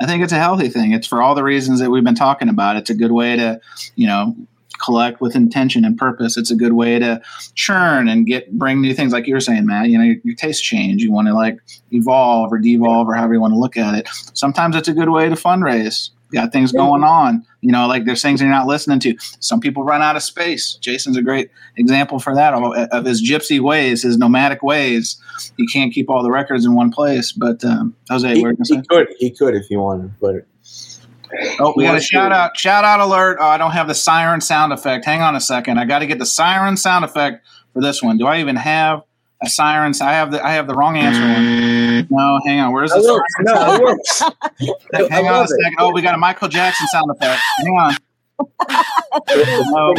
[0.00, 0.92] I think it's a healthy thing.
[0.92, 2.76] It's for all the reasons that we've been talking about.
[2.76, 3.60] It's a good way to,
[3.94, 4.34] you know,
[4.78, 6.36] collect with intention and purpose.
[6.36, 7.22] It's a good way to
[7.54, 9.88] churn and get bring new things like you were saying, Matt.
[9.88, 11.02] You know, your, your tastes change.
[11.02, 11.58] You want to like
[11.92, 14.08] evolve or devolve or however you want to look at it.
[14.34, 16.10] Sometimes it's a good way to fundraise.
[16.32, 17.46] Got things going on.
[17.60, 19.16] You know, like there's things you're not listening to.
[19.40, 20.74] Some people run out of space.
[20.74, 25.20] Jason's a great example for that of, of his gypsy ways, his nomadic ways.
[25.56, 27.32] He can't keep all the records in one place.
[27.32, 28.40] But um, Jose, He,
[28.76, 30.46] he could, he could if he wanted, but
[31.58, 32.56] Oh, we got a shout out!
[32.56, 33.38] Shout out alert!
[33.40, 35.04] Oh, I don't have the siren sound effect.
[35.04, 35.78] Hang on a second.
[35.78, 38.16] I got to get the siren sound effect for this one.
[38.16, 39.02] Do I even have
[39.42, 39.92] a siren?
[40.00, 41.20] I have the I have the wrong answer.
[42.08, 42.08] One.
[42.10, 42.72] No, hang on.
[42.72, 43.34] Where's the That works.
[43.44, 44.20] siren No, it works.
[44.22, 44.94] effect?
[44.94, 45.48] I Hang on a love it.
[45.62, 45.76] second.
[45.78, 47.40] Oh, we got a Michael Jackson sound effect.
[47.64, 47.96] Hang on.
[49.28, 49.94] Oh,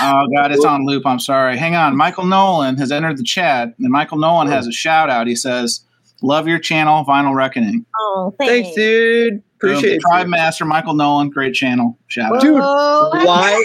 [0.00, 1.06] oh God, it's on loop.
[1.06, 1.56] I'm sorry.
[1.56, 1.96] Hang on.
[1.96, 5.26] Michael Nolan has entered the chat, and Michael Nolan has a shout out.
[5.28, 5.80] He says,
[6.22, 8.52] "Love your channel, Vinyl Reckoning." Oh, thanks.
[8.68, 9.42] Thanks, dude.
[9.60, 9.70] Boom.
[9.70, 10.00] Appreciate it.
[10.02, 11.98] Tribe Master Michael Nolan, great channel.
[12.08, 12.40] Shout out.
[12.42, 13.64] Dude, Why?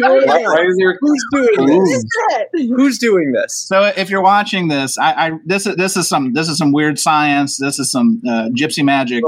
[0.00, 0.98] Why, why is there?
[1.00, 2.04] Who's doing this?
[2.30, 2.68] it.
[2.76, 3.54] Who's doing this?
[3.54, 6.72] So if you're watching this, I, I this is this is some this is some
[6.72, 7.56] weird science.
[7.56, 9.24] This is some uh, gypsy magic.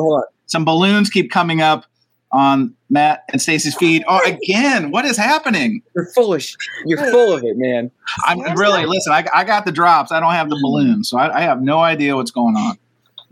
[0.47, 1.87] Some balloons keep coming up
[2.33, 4.05] on Matt and Stacy's feed.
[4.09, 5.83] Oh, again, what is happening?
[5.95, 7.91] You're full of sh- you're full of it, man.
[8.25, 9.13] I'm really listen.
[9.13, 10.13] I, I got the drops.
[10.13, 12.79] I don't have the balloons, so I, I have no idea what's going on.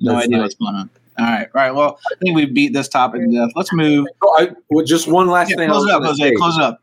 [0.00, 0.44] No That's idea nice.
[0.44, 0.90] what's going on.
[1.20, 1.74] All right, all right.
[1.74, 3.50] Well, I think we beat this topic to death.
[3.54, 4.06] Let's move.
[4.22, 5.68] Oh, I, well, just one last Yeah, thing.
[5.68, 6.16] Close up, Jose.
[6.22, 6.34] say.
[6.34, 6.80] Close up.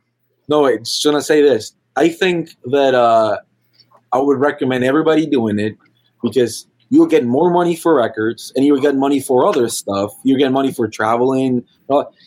[0.48, 1.74] No, wait, just gonna say this.
[1.96, 3.40] I think that uh,
[4.14, 5.76] I would recommend everybody doing it
[6.22, 9.68] because you will get more money for records and you will get money for other
[9.68, 10.14] stuff.
[10.24, 11.66] You get money for traveling.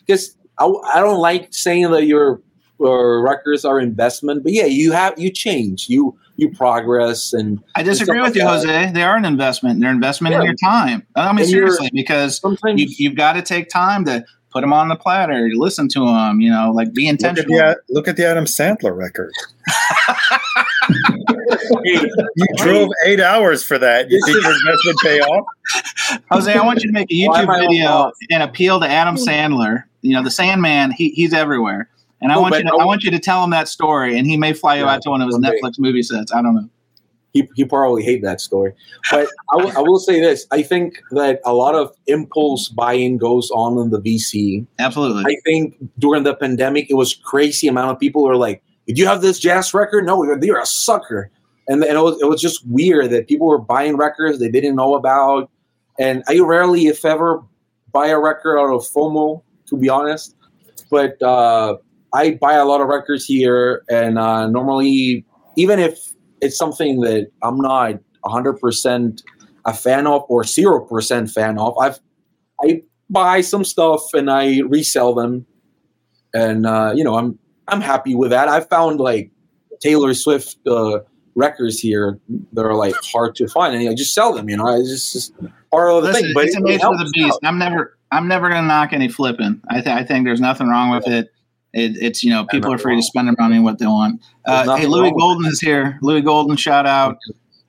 [0.05, 2.41] Because I, I don't like saying that your
[2.81, 7.83] your records are investment, but yeah, you have you change, you you progress, and I
[7.83, 8.67] disagree stuff with you, like that.
[8.67, 8.91] Jose.
[8.93, 9.79] They are an investment.
[9.79, 11.05] They're an investment in your time.
[11.15, 14.89] I mean, And seriously, because you, you've got to take time to put them on
[14.89, 17.57] the platter, listen to them, you know, like be Look at, intentional.
[17.57, 19.31] the, look at the Adam Sandler record.
[21.83, 24.09] You drove eight hours for that.
[24.09, 25.45] You think your investment pay off?
[26.31, 29.23] Jose, I want you to make a YouTube video and appeal to Adam hmm.
[29.23, 29.83] Sandler.
[30.01, 31.89] You know, the Sandman, he, he's everywhere.
[32.21, 34.17] And I No, want you to I- I want you to tell him that story
[34.17, 35.37] and he may fly you Yeah, out to one of his.
[35.37, 36.31] Netflix movie sets.
[36.33, 36.69] I don't know.
[37.33, 38.73] he, he probably hate that story.
[39.09, 43.49] But I will- will say this: I think that a lot of impulse buying goes
[43.51, 44.65] on in the VC.
[44.79, 45.23] Absolutely.
[45.25, 49.05] I think during the pandemic, it was crazy amount of people were like, "Did you
[49.07, 50.05] have this jazz record?
[50.05, 51.31] No, you're, you're a sucker."
[51.69, 54.75] And, and it, was, it was just weird that people were buying records they didn't
[54.75, 55.49] know about.
[55.99, 57.41] And I rarely, if ever,
[57.93, 60.35] buy a record out of FOMO, to be honest.
[60.89, 61.77] But uh,
[62.13, 67.31] I buy a lot of records here, and uh, normally, even if it's something that
[67.41, 67.95] I'm not
[68.25, 69.23] 100%
[69.65, 71.99] a fan of or 0% fan of, I've
[72.63, 75.45] I buy some stuff and I resell them,
[76.33, 78.47] and uh, you know I'm I'm happy with that.
[78.49, 79.31] I found like
[79.79, 80.99] Taylor Swift uh,
[81.35, 82.19] records here
[82.53, 84.49] that are like hard to find, and I just sell them.
[84.49, 85.33] You know, it's just, just
[85.71, 86.31] part of the Listen, thing.
[86.33, 87.39] But it's it, a it nature of helps the beast.
[87.43, 87.47] out.
[87.47, 89.61] I'm never I'm never gonna knock any flipping.
[89.69, 91.29] I, th- I think there's nothing wrong with it.
[91.73, 94.21] It it's you know people are free to spend their money what they want.
[94.45, 95.97] Uh, hey, Louis Golden is here.
[96.01, 97.17] Louis Golden, shout out.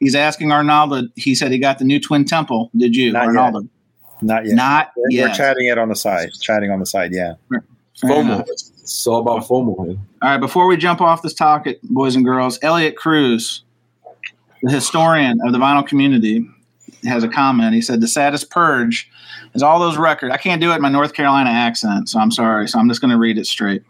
[0.01, 1.03] He's asking Arnaldo.
[1.15, 2.71] He said he got the new Twin Temple.
[2.77, 3.27] Did you, Not yet.
[3.29, 3.69] Arnaldo?
[4.21, 4.55] Not yet.
[4.55, 5.29] Not We're, yet.
[5.31, 6.31] we're chatting it on the side.
[6.41, 7.13] Chatting on the side.
[7.13, 7.35] Yeah.
[7.49, 7.63] Fair
[8.11, 8.21] FOMO.
[8.21, 8.47] enough.
[8.49, 9.87] It's all about FOMO.
[9.87, 10.01] man.
[10.23, 13.63] All right, before we jump off this topic, boys and girls, Elliot Cruz,
[14.63, 16.49] the historian of the vinyl community,
[17.05, 17.75] has a comment.
[17.75, 19.09] He said, The saddest purge
[19.55, 20.33] is all those records.
[20.33, 22.69] I can't do it in my North Carolina accent, so I'm sorry.
[22.69, 23.83] So I'm just going to read it straight.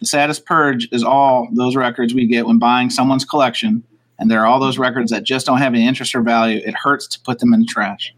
[0.00, 3.84] The saddest purge is all those records we get when buying someone's collection,
[4.18, 6.60] and there are all those records that just don't have any interest or value.
[6.64, 8.14] It hurts to put them in the trash.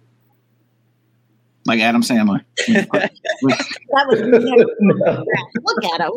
[1.66, 2.44] Like Adam Sandler.
[2.66, 3.10] That
[4.08, 4.20] was
[5.62, 6.10] look at him.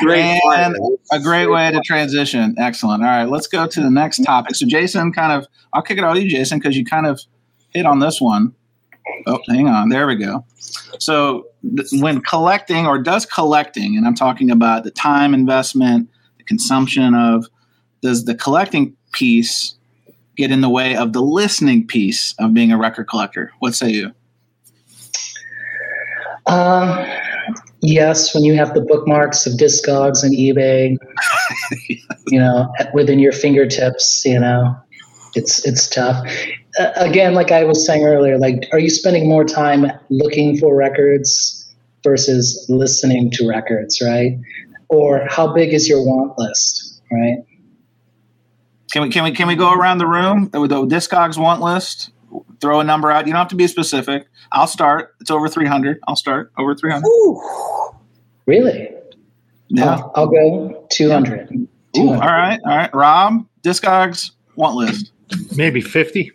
[0.00, 0.76] Great And
[1.12, 2.56] a great way to transition.
[2.58, 3.04] Excellent.
[3.04, 4.56] All right, let's go to the next topic.
[4.56, 7.20] So, Jason, kind of, I'll kick it out to you, Jason, because you kind of
[7.68, 8.54] hit on this one.
[9.26, 9.88] Oh, hang on.
[9.88, 10.44] There we go.
[10.98, 11.46] So,
[11.76, 17.14] th- when collecting, or does collecting, and I'm talking about the time investment, the consumption
[17.14, 17.46] of,
[18.02, 19.74] does the collecting piece
[20.36, 23.52] get in the way of the listening piece of being a record collector?
[23.58, 24.12] What say you?
[26.46, 27.06] Um,
[27.82, 30.96] yes, when you have the bookmarks of Discogs and eBay,
[32.28, 34.76] you know, within your fingertips, you know,
[35.34, 36.26] it's it's tough.
[36.78, 40.74] Uh, again, like I was saying earlier, like, are you spending more time looking for
[40.76, 41.72] records
[42.04, 44.38] versus listening to records, right?
[44.88, 47.38] Or how big is your want list, right?
[48.92, 52.10] Can we can we can we go around the room with the Discogs want list?
[52.60, 53.26] Throw a number out.
[53.26, 54.26] You don't have to be specific.
[54.52, 55.14] I'll start.
[55.20, 56.00] It's over three hundred.
[56.08, 57.08] I'll start over three hundred.
[58.46, 58.90] Really?
[59.68, 59.90] Yeah.
[59.90, 61.52] I'll, I'll go 200.
[61.52, 62.20] Ooh, 200.
[62.20, 62.60] all right.
[62.64, 62.92] All right.
[62.92, 65.12] Rob, Discogs want list.
[65.56, 66.32] Maybe 50.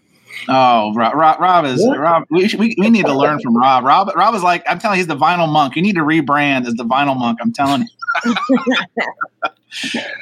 [0.50, 2.00] Oh, Rob, Rob, Rob is What?
[2.00, 2.24] Rob.
[2.30, 3.84] We, we we need to learn from Rob.
[3.84, 5.76] Rob Rob is like I'm telling you, he's the vinyl monk.
[5.76, 7.40] You need to rebrand as the vinyl monk.
[7.42, 7.84] I'm telling
[8.26, 8.36] you.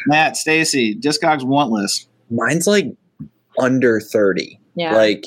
[0.07, 2.07] Matt, Stacy, Discogs want list.
[2.31, 2.87] Mine's like
[3.59, 4.59] under 30.
[4.75, 4.95] Yeah.
[4.95, 5.25] Like,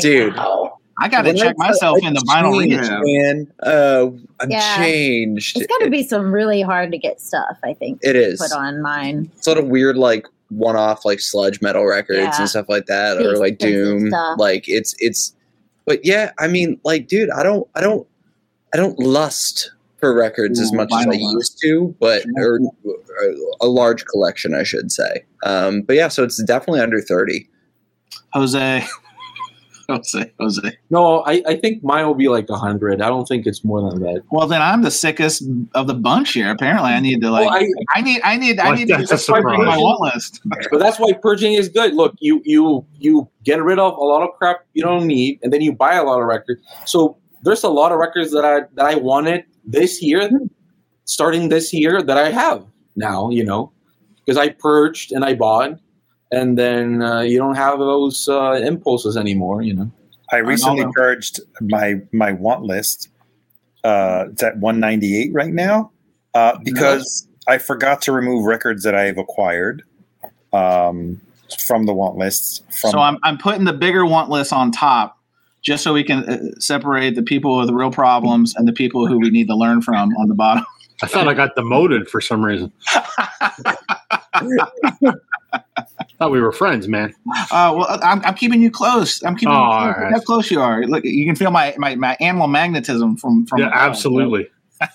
[0.00, 0.36] dude.
[0.36, 0.78] Wow.
[1.00, 3.00] I got to check I- myself I in the vinyl changed, rehab.
[3.04, 4.06] Man, uh,
[4.40, 4.76] I'm Yeah.
[4.76, 5.56] changed.
[5.56, 7.56] it's got to be some really hard to get stuff.
[7.64, 8.40] I think It is.
[8.40, 9.30] put on mine.
[9.40, 12.38] sort of weird like one-off like sludge metal records Yeah.
[12.40, 14.10] and stuff like that The or like doom.
[14.38, 15.34] like it's it's
[15.84, 18.06] but yeah i mean like dude i don't i don't
[18.72, 21.20] i don't lust for records as much as i lust.
[21.20, 25.24] used to but or, or a large collection i should say.
[25.44, 27.48] Um but yeah so it's definitely under 30
[28.32, 28.84] Jose,
[29.92, 30.76] Jose, Jose.
[30.90, 33.00] No, I, I think mine will be like hundred.
[33.00, 34.22] I don't think it's more than that.
[34.30, 35.42] Well, then I'm the sickest
[35.74, 36.50] of the bunch here.
[36.50, 37.46] Apparently, I need to like.
[37.48, 37.66] Well, I,
[37.98, 39.78] I need, I need, I Like, need to that's a my surprise.
[39.78, 40.40] want list.
[40.70, 41.94] but that's why purging is good.
[41.94, 45.52] Look, you you you get rid of a lot of crap you don't need, and
[45.54, 46.60] then you buy a lot of records.
[46.84, 50.28] So there's a lot of records that I that I wanted this year,
[51.06, 53.30] starting this year, that I have now.
[53.30, 53.72] You know,
[54.26, 55.78] because I purged and I bought,
[56.30, 59.62] and then uh, you don't have those uh, impulses anymore.
[59.62, 59.90] You know.
[60.30, 60.92] I recently know.
[60.92, 63.08] purged my my want list.
[63.84, 65.92] Uh, it's at 198 right now
[66.34, 69.82] uh, because I forgot to remove records that I have acquired
[70.52, 71.20] um,
[71.66, 72.62] from the want lists.
[72.80, 75.18] From So I'm, I'm putting the bigger want list on top,
[75.62, 79.18] just so we can uh, separate the people with real problems and the people who
[79.18, 80.66] we need to learn from on the bottom.
[81.02, 82.72] I thought I got demoted for some reason.
[86.18, 87.14] thought we were friends, man.
[87.50, 89.22] Uh, well, I'm, I'm keeping you close.
[89.22, 89.96] I'm keeping Oh, you close.
[90.02, 90.12] right.
[90.12, 90.84] how close you are.
[90.84, 93.60] Look, you can feel my, my, my animal magnetism from from.
[93.60, 94.48] Yeah, absolutely.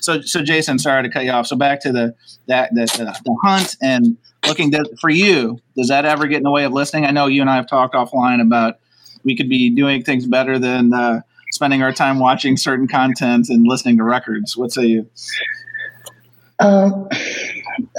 [0.00, 1.46] So, so Jason, sorry to cut you off.
[1.46, 2.14] So back to the
[2.46, 5.60] that the, the, the hunt and looking to, for you.
[5.76, 7.04] Does that ever get in the way of listening?
[7.06, 8.80] I know you and I have talked offline about
[9.24, 11.20] we could be doing things better than uh,
[11.52, 14.56] spending our time watching certain content and listening to records.
[14.56, 15.08] What say you?
[16.58, 17.08] Um,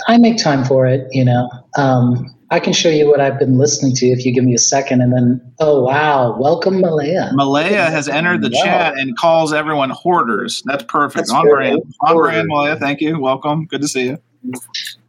[0.08, 1.50] I make time for it, you know.
[1.78, 4.60] Um, I can show you what I've been listening to if you give me a
[4.60, 7.30] second, and then, oh wow, welcome Malaya.
[7.34, 8.64] Malaya has entered the Wow.
[8.64, 10.64] chat and calls everyone hoarders.
[10.66, 11.28] That's perfect.
[11.28, 11.82] That's on brand.
[12.02, 12.76] On brand, Malaya.
[12.76, 13.20] Thank you.
[13.20, 13.66] Welcome.
[13.68, 14.18] Good to see you.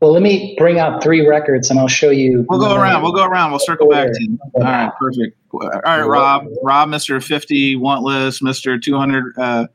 [0.01, 2.45] Well, let me bring out three records, and I'll show you.
[2.49, 3.03] We'll go around.
[3.03, 3.53] We'll go around.
[3.53, 4.39] We'll circle back to you.
[4.57, 5.37] All right, perfect.
[5.53, 6.47] All right, Rob.
[6.63, 8.43] Rob, Mister Fifty want list,
[8.83, 9.33] Two Hundred.
[9.39, 9.67] Uh,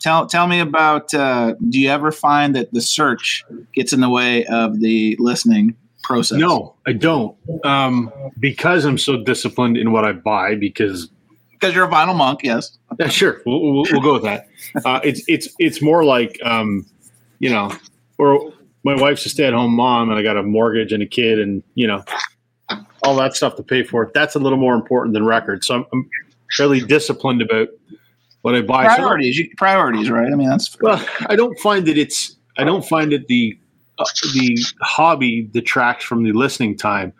[0.00, 1.12] tell tell me about.
[1.12, 5.76] Uh, do you ever find that the search gets in the way of the listening
[6.02, 6.38] process?
[6.38, 7.36] No, I don't.
[7.64, 10.54] Um, because I'm so disciplined in what I buy.
[10.54, 11.08] Because
[11.52, 12.40] because you're a vinyl monk.
[12.42, 12.78] Yes.
[12.98, 14.48] yeah, sure, we'll, we'll, we'll go with that.
[14.84, 16.86] Uh, it's it's it's more like um,
[17.38, 17.72] you know,
[18.18, 18.52] or
[18.84, 21.38] my wife's a stay at home mom, and I got a mortgage and a kid,
[21.38, 22.04] and you know,
[23.02, 24.10] all that stuff to pay for.
[24.14, 25.66] That's a little more important than records.
[25.66, 26.08] So I'm, I'm
[26.56, 27.68] fairly disciplined about
[28.46, 28.88] what I buy.
[28.94, 29.36] So- Priorities.
[29.38, 30.30] You, priorities, right?
[30.32, 32.36] I mean, that's Well, I don't find that it's.
[32.56, 33.58] I don't find that the
[33.98, 34.04] uh,
[34.34, 37.12] the hobby detracts from the listening time.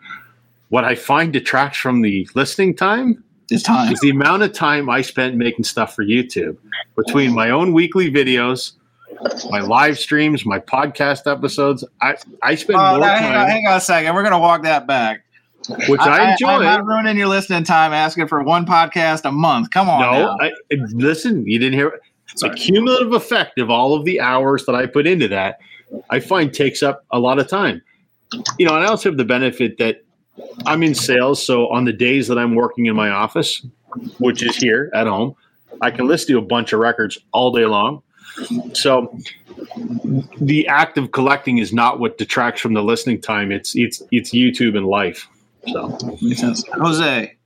[0.69, 3.91] what I find detracts from the listening time It's time.
[3.91, 6.57] is the amount of time I spent making stuff for YouTube
[6.95, 8.73] between my own weekly videos,
[9.49, 11.83] my live streams, my podcast episodes.
[12.01, 14.13] I, I spend Oh, more now, hang, on, hang on a second.
[14.15, 15.23] We're gonna walk that back.
[15.87, 16.47] Which I, enjoy.
[16.47, 19.71] I'm not ruining your listening time asking for one podcast a month.
[19.71, 20.01] Come on.
[20.01, 20.37] no.
[20.39, 20.51] I,
[20.93, 21.99] listen, you didn't hear
[22.39, 25.59] the cumulative effect of all of the hours that I put into that.
[26.09, 27.81] I find takes up a lot of time.
[28.57, 30.03] You know, and I also have the benefit that
[30.65, 33.65] I'm in sales, so on the days that I'm working in my office,
[34.19, 35.35] which is here at home,
[35.81, 38.03] I can listen to a bunch of records all day long.
[38.73, 39.17] So
[40.39, 43.51] the act of collecting is not what detracts from the listening time.
[43.51, 45.27] It's it's it's YouTube and life.
[45.71, 46.63] So Makes sense.
[46.73, 47.37] Jose,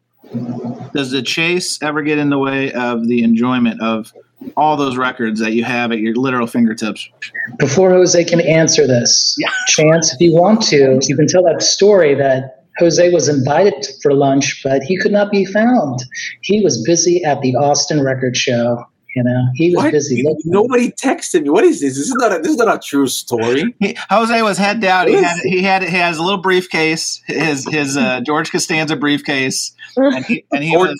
[0.94, 4.14] does the chase ever get in the way of the enjoyment of
[4.58, 7.10] all those records that you have at your literal fingertips?
[7.58, 12.16] Before Jose can answer this, Chance, if you want to, you can tell that story
[12.16, 16.00] that Jose was invited for lunch, but he could not be found.
[16.42, 18.84] He was busy at the Austin Record Show.
[19.16, 19.92] You know, he was What?
[19.92, 20.24] busy.
[20.24, 20.42] looking.
[20.46, 21.50] Nobody texted me.
[21.50, 21.96] What is this?
[21.98, 23.76] This is not a, this is not a true story.
[23.82, 25.08] He, Jose was head down.
[25.10, 29.74] He had he had he has a little briefcase, his his uh, George Costanza briefcase,
[29.98, 30.96] and he and he was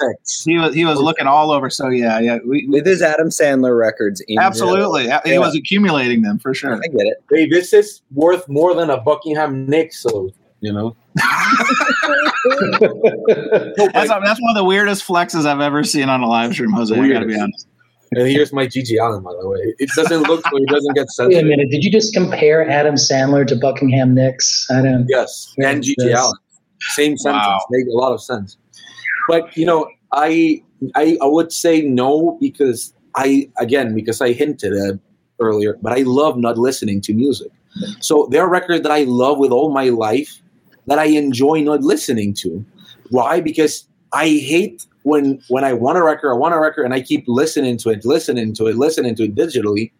[0.46, 1.70] he was he was looking all over.
[1.70, 4.22] So yeah, yeah, we, we- With his Adam Sandler records.
[4.28, 5.06] in absolutely.
[5.06, 5.22] jail.
[5.24, 6.76] He was accumulating them for sure.
[6.76, 7.24] I get it.
[7.30, 9.94] Hey, this is worth more than a Buckingham Nick.
[9.94, 10.96] So you know.
[13.94, 16.94] That's that's one of the weirdest flexes I've ever seen on a live stream, Jose.
[16.98, 17.68] I gotta be honest.
[18.14, 19.74] And here's my GG Allin, by the way.
[19.80, 21.70] It doesn't look so it doesn't get Wait a minute.
[21.72, 24.68] Did you just compare Adam Sandler to Buckingham Nicks?
[24.70, 25.06] I don't.
[25.08, 26.18] Yes, and GG Yes.
[26.18, 26.38] Allen.
[26.94, 27.46] Same sentence.
[27.46, 27.66] Wow.
[27.70, 28.58] Make a lot of sense.
[29.30, 30.62] But you know, I
[30.96, 35.00] I I would say no because I again because I hinted at
[35.40, 37.52] earlier, but I love not listening to music.
[38.02, 40.42] So there are records that I love with all my life
[40.88, 42.66] that I enjoy not listening to.
[43.10, 43.40] Why?
[43.40, 47.02] Because I hate when when I want a record, I want a record, and I
[47.02, 49.92] keep listening to it, listening to it, listening to it digitally,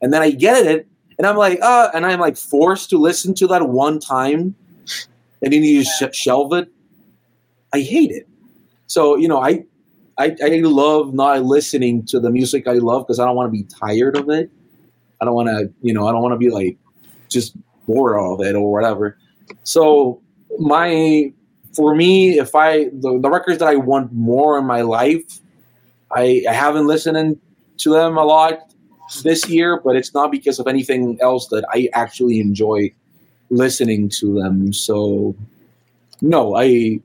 [0.00, 0.86] and then I get it,
[1.18, 4.54] and I'm like, uh, and I'm like forced to listen to that one time,
[5.42, 6.68] and then you sh- shelve it.
[7.72, 8.28] I hate it.
[8.86, 9.64] So you know, I,
[10.18, 13.58] I, I love not listening to the music I love because I don't want to
[13.58, 14.50] be tired of it.
[15.20, 16.76] I don't want to, you know, I don't want to be like
[17.30, 19.16] just bored of it or whatever.
[19.62, 20.20] So
[20.58, 21.32] my
[21.74, 25.40] for me, if I the, the records that I want more in my life,
[26.10, 27.40] I, I haven't listened
[27.78, 28.58] to them a lot
[29.22, 32.92] this year, but it's not because of anything else that I actually enjoy
[33.50, 34.72] listening to them.
[34.72, 35.34] So
[36.20, 37.00] no, I,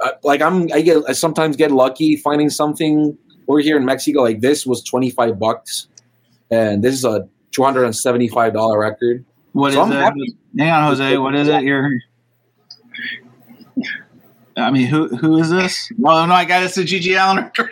[0.00, 3.16] I like I'm I get I sometimes get lucky finding something
[3.48, 4.22] over here in Mexico.
[4.22, 5.88] Like this was twenty five bucks,
[6.50, 9.24] and this is a two hundred and seventy five dollar record.
[9.52, 10.34] What is So I'm it?
[10.58, 11.18] Hang on, Jose.
[11.18, 11.62] What is it?
[11.62, 11.90] You're.
[14.56, 15.90] I mean, who who is this?
[15.98, 17.70] Well, no, I got it's a GG Allin record.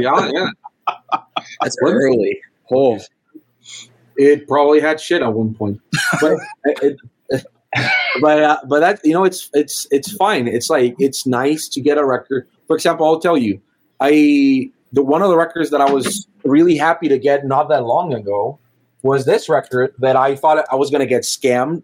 [0.00, 0.48] yeah,
[1.60, 2.40] That's early.
[2.70, 3.00] Oh,
[4.16, 5.80] it probably had shit at one point,
[6.20, 6.96] but it,
[8.20, 10.46] but uh, but that you know it's it's it's fine.
[10.48, 12.48] It's like it's nice to get a record.
[12.66, 13.60] For example, I'll tell you,
[14.00, 17.84] I the one of the records that I was really happy to get not that
[17.84, 18.58] long ago
[19.02, 21.82] was this record that I thought I was going to get scammed.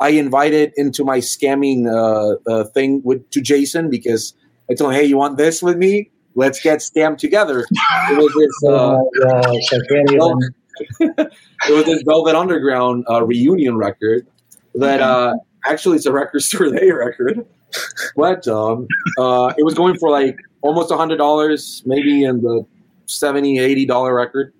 [0.00, 4.34] I invited into my scamming uh, uh, thing with to Jason because
[4.70, 6.10] I told him, "Hey, you want this with me?
[6.34, 7.66] Let's get scammed together."
[8.10, 8.50] It was this.
[8.68, 9.78] Uh, Oh my gosh, I
[11.00, 14.26] it was this Velvet Underground uh, reunion record
[14.74, 15.34] that uh,
[15.66, 17.44] actually it's a record store day record,
[18.16, 18.86] but um,
[19.18, 22.64] uh, it was going for like almost a hundred dollars, maybe in the
[23.06, 24.52] 70 80 dollar record.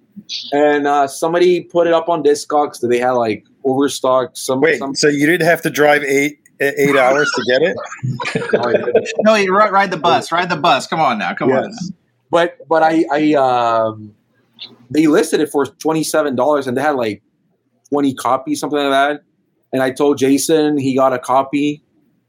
[0.53, 4.31] And uh, somebody put it up on Discogs that they had like overstock.
[4.35, 7.77] Some, Wait, some so you didn't have to drive eight eight hours to get it?
[9.21, 10.31] No, you ride, ride the bus.
[10.31, 10.87] Ride the bus.
[10.87, 11.35] Come on now.
[11.35, 11.65] Come on.
[11.65, 11.93] Yes.
[12.31, 14.15] but but I I um,
[14.91, 17.23] they listed it for twenty seven dollars and they had like
[17.89, 19.23] twenty copies something like that.
[19.73, 21.83] And I told Jason he got a copy,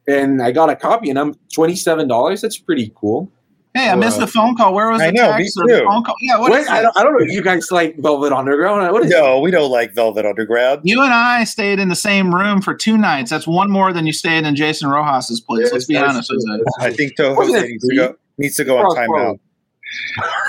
[0.07, 2.41] and I got a copy, and I'm twenty seven dollars.
[2.41, 3.31] That's pretty cool.
[3.73, 4.73] Hey, I missed the phone call.
[4.73, 5.85] Where was the I know, me text or the too.
[5.85, 6.15] phone call?
[6.19, 8.91] Yeah, what What is I, don't, I don't know if you guys like Velvet Underground.
[8.91, 10.81] What is No, we don't like Velvet Underground.
[10.83, 13.29] You and I stayed in the same room for two nights.
[13.29, 15.61] That's one more than you stayed in Jason Roxas's place.
[15.63, 16.29] Yes, Let's be honest.
[16.29, 16.37] true.
[16.45, 16.63] Jose.
[16.81, 19.39] I think Toho needs to go needs to go on Probably-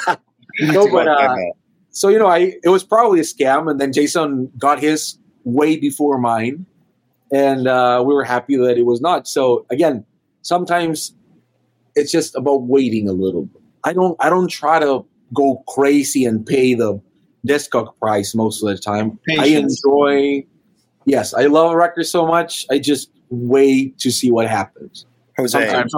[0.09, 0.19] timeout.
[0.61, 1.35] No, but, uh,
[1.91, 5.77] so you know, I it was probably a scam, and then Jason got his way
[5.79, 6.67] before mine,
[7.33, 9.27] and uh, we were happy that it was not.
[9.27, 10.05] So again,
[10.43, 11.15] sometimes
[11.95, 13.43] it's just about waiting a little.
[13.47, 13.63] bit.
[13.85, 17.01] I don't I don't try to go crazy and pay the
[17.47, 19.19] discog price most of the time.
[19.39, 20.47] I enjoy.
[21.05, 22.65] Yes, I love a record so much.
[22.71, 25.05] I just wait to see what happens.
[25.37, 25.93] Jose, Sometimes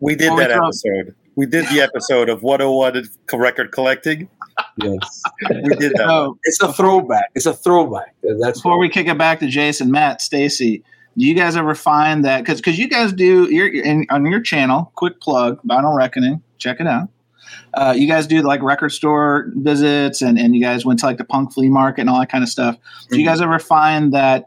[0.00, 1.14] we did oh that throw- episode.
[1.36, 4.28] We did the episode of 101 record collecting.
[4.76, 5.22] yes.
[5.48, 6.04] We did that.
[6.06, 7.30] So It's a throwback.
[7.34, 8.14] It's a throwback.
[8.40, 10.82] That's before we kick it back to Jason, Matt, Stacy,
[11.20, 14.40] do you guys ever find that because because you guys do you're in, on your
[14.40, 14.90] channel?
[14.94, 17.10] Quick plug, Vinyl Reckoning, check it out.
[17.74, 21.18] Uh, you guys do like record store visits and and you guys went to like
[21.18, 22.76] the punk flea market and all that kind of stuff.
[23.10, 24.46] Do you guys ever find that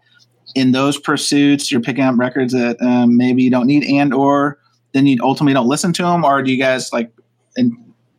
[0.56, 4.58] in those pursuits you're picking up records that um, maybe you don't need and or
[4.94, 7.12] then you ultimately don't listen to them, or do you guys like
[7.56, 7.72] and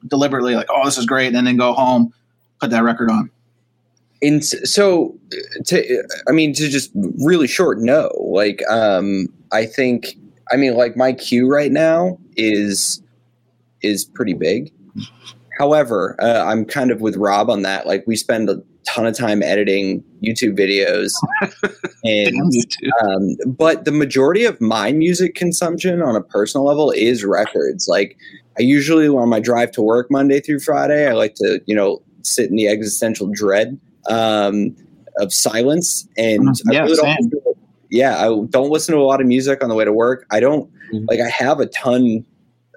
[0.07, 2.13] deliberately like oh this is great and then go home
[2.61, 3.33] put that record on?
[4.23, 5.15] And so,
[5.67, 6.91] to I mean, to just
[7.25, 8.11] really short, no.
[8.19, 10.17] Like, um, I think,
[10.51, 13.03] I mean, like my queue right now is
[13.83, 14.73] is pretty big.
[15.59, 17.87] However, uh, I'm kind of with Rob on that.
[17.87, 21.13] Like, we spend a ton of time editing YouTube videos,
[22.05, 22.91] and Damn you two.
[23.03, 27.89] um, but the majority of my music consumption on a personal level is records.
[27.89, 28.17] Like
[28.59, 32.03] I usually on my drive to work Monday through Friday, I like to you know
[32.23, 33.79] sit in the existential dread
[34.11, 34.75] um,
[35.19, 36.61] of silence, and Mhm.
[36.71, 37.55] I Yeah, really don't to-
[37.91, 40.27] yeah, I don't listen to a lot of music on the way to work.
[40.31, 41.07] I don't Mhm.
[41.09, 41.21] like.
[41.21, 42.25] I have a ton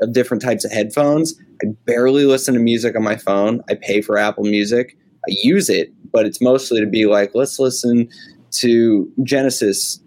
[0.02, 1.36] of different types of headphones.
[1.64, 3.62] I barely listen to music on my phone.
[3.70, 4.96] I pay for Apple Music.
[5.28, 8.08] I use it, but it's mostly to be like, let's listen
[8.52, 10.00] to Genesis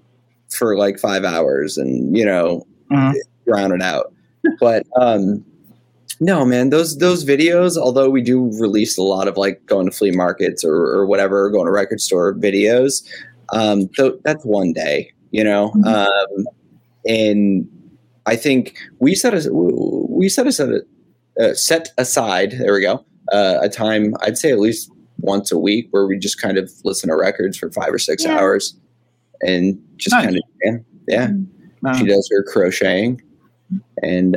[0.48, 3.14] for like five hours and you know Mhm.
[3.46, 4.12] drown it out.
[4.60, 5.44] But um,
[6.20, 7.76] no, man, those those videos.
[7.76, 11.50] Although we do release a lot of like going to flea markets or, or whatever,
[11.50, 13.02] going to record store videos.
[13.52, 15.72] Um, th- that's one day, you know.
[15.84, 16.46] Um,
[17.06, 17.68] and
[18.26, 20.82] I think we set a we set aside
[21.40, 22.52] uh, set aside.
[22.52, 23.04] There we go.
[23.32, 24.90] Uh, a time I'd say at least
[25.20, 28.24] once a week where we just kind of listen to records for five or six
[28.24, 28.38] Yeah.
[28.38, 28.74] hours
[29.42, 30.24] and just Nice.
[30.26, 30.76] kind of yeah,
[31.08, 31.28] yeah.
[31.90, 33.20] Uh, She does her crocheting,
[34.02, 34.36] and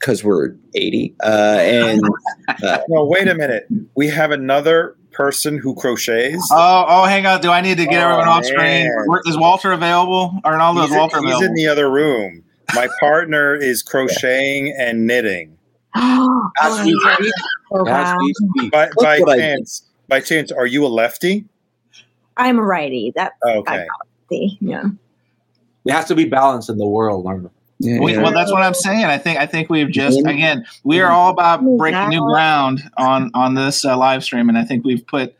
[0.00, 2.00] because we're eighty, uh, and
[2.88, 3.66] No, wait a minute.
[3.94, 6.48] We have another person who crochets.
[6.52, 7.40] Oh, oh, hang on.
[7.40, 8.58] Do I need to get Oh, everyone off screen?
[8.86, 8.92] man.
[9.06, 10.38] Where- Is Walter available?
[10.44, 12.42] Arnaldo, is he's, in, Walter he's in the other room.
[12.74, 15.56] My partner is crocheting and knitting.
[15.94, 17.32] As we speak,
[17.72, 18.16] Oh, as wow.
[18.18, 18.72] we speak.
[18.72, 21.44] By, by chance, by chance, are you a lefty?
[22.36, 23.12] I'm a righty.
[23.14, 23.86] That Okay.
[24.28, 24.84] see, yeah.
[25.84, 27.52] It has to be balanced in the world, Arnold.
[27.80, 28.22] We- yeah.
[28.22, 29.04] well, that's what I'm saying.
[29.06, 33.30] I think I think we've just again we are all about breaking new ground on
[33.34, 35.34] on this uh, live stream, and I think we've put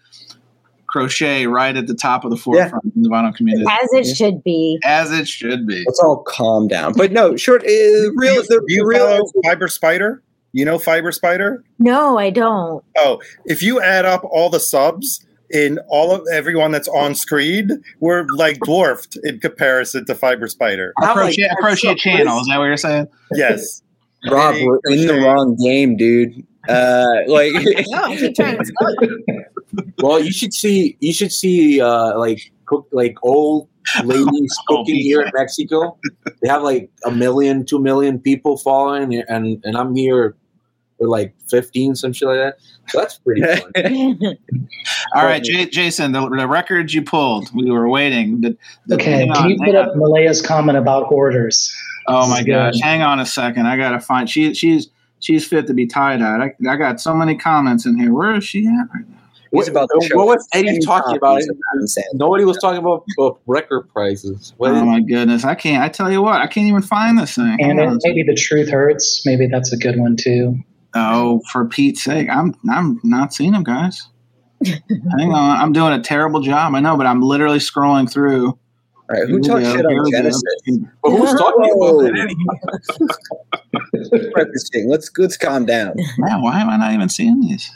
[0.87, 4.43] crochet right at the top of the forefront in the vinyl community, As it should
[4.43, 4.81] be.
[4.85, 5.85] as it should be.
[5.87, 6.95] let's all calm down.
[6.95, 9.23] But no, short, uh, real, the, Do you real.
[9.45, 10.23] Fiber Spider?
[10.53, 11.63] You know Fiber Spider?
[11.79, 12.83] No, I don't.
[12.97, 17.83] Oh, if you add up all the subs in all of everyone that's on screen,
[18.01, 20.93] we're like dwarfed in comparison to Fiber Spider.
[21.01, 22.41] A I have, like, crochet, channel.
[22.41, 23.09] Is that what you're saying?
[23.33, 23.83] Yes.
[24.31, 26.47] Rob, Knitting, we're in the wrong game, dude.
[26.69, 27.53] Uh, like,
[27.89, 29.47] No, I keep trying to spell it.
[30.03, 30.97] Well, you should see.
[30.99, 33.69] You should see uh, like cook like old
[34.03, 35.97] ladies Oh, cooking here in Mexico.
[36.43, 40.35] They have like a million, two million people following, and and I'm here
[41.01, 42.57] with like fifteen, some shit like that.
[42.89, 43.73] So that's pretty fun.
[45.15, 47.49] All right, J- Jason, the, the records you pulled.
[47.55, 48.41] We were waiting.
[48.43, 49.89] The, the, Okay, can on, you hang put on.
[49.91, 51.75] up Malaya's comment about hoarders?
[52.07, 52.73] Oh my This gosh!
[52.75, 52.83] good.
[52.83, 53.67] Hang on a second.
[53.67, 54.29] I gotta find.
[54.29, 54.89] She she's
[55.21, 56.41] she's fit to be tie dyed.
[56.41, 58.13] I, I got so many comments in here.
[58.13, 59.17] Where is she at right now?
[59.53, 61.33] He's about to show what was Eddie ten talking about?
[61.35, 62.19] copies of Adam Sandler.
[62.21, 64.55] Nobody was talking about, about record prices.
[64.59, 65.45] What Oh is- my goodness!
[65.45, 65.83] I can't.
[65.83, 67.57] I tell you what, I can't even find this thing.
[67.61, 69.27] And on a then maybe the truth hurts.
[69.27, 70.57] Maybe that's a good one too.
[70.95, 74.09] Oh, for Pete's sake, I'm I'm not seeing them, guys.
[74.65, 76.75] Hang on, I'm doing a terrible job.
[76.75, 78.49] I know, but I'm literally scrolling through.
[78.49, 78.59] All
[79.09, 80.11] right, who we talks go, shit on we.
[80.11, 80.43] Genesis?
[81.03, 82.01] but who's talking Whoa.
[82.01, 82.13] about
[83.73, 84.31] that?
[84.33, 84.89] Practicing.
[84.89, 85.95] Let's let's calm down.
[86.19, 87.71] Man, why am I not even seeing these?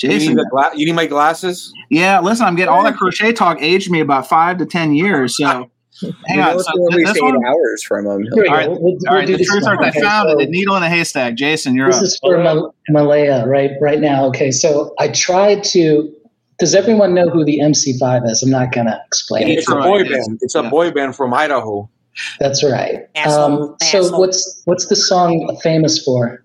[0.00, 1.72] You need, Jason, gla- you need my glasses.
[1.90, 5.36] yeah, listen, I'm getting all that crochet talk aged me about five to ten years.
[5.36, 5.70] So,
[6.26, 6.56] hang you on.
[6.56, 8.22] know, So at this eight one, hours from him.
[8.32, 8.72] Here we All right, go.
[8.72, 9.76] We'll, we'll all right, do the truth one.
[9.76, 9.84] hurts.
[9.84, 10.44] I Okay, found so it.
[10.46, 11.34] The needle in a haystack.
[11.34, 12.02] Jason, you're This up.
[12.04, 14.26] is for Mal- Malaya right right now.
[14.26, 16.12] Okay, so I tried to.
[16.58, 18.42] Does everyone know who the MC5 is?
[18.42, 19.46] I'm not gonna explain.
[19.46, 19.58] Yeah, it.
[19.58, 20.38] It's a boy band.
[20.42, 20.70] It's a Yeah.
[20.70, 21.88] boy band from Idaho.
[22.40, 23.02] That's right.
[23.14, 26.42] Asshole, Um, so what's what's the song famous for?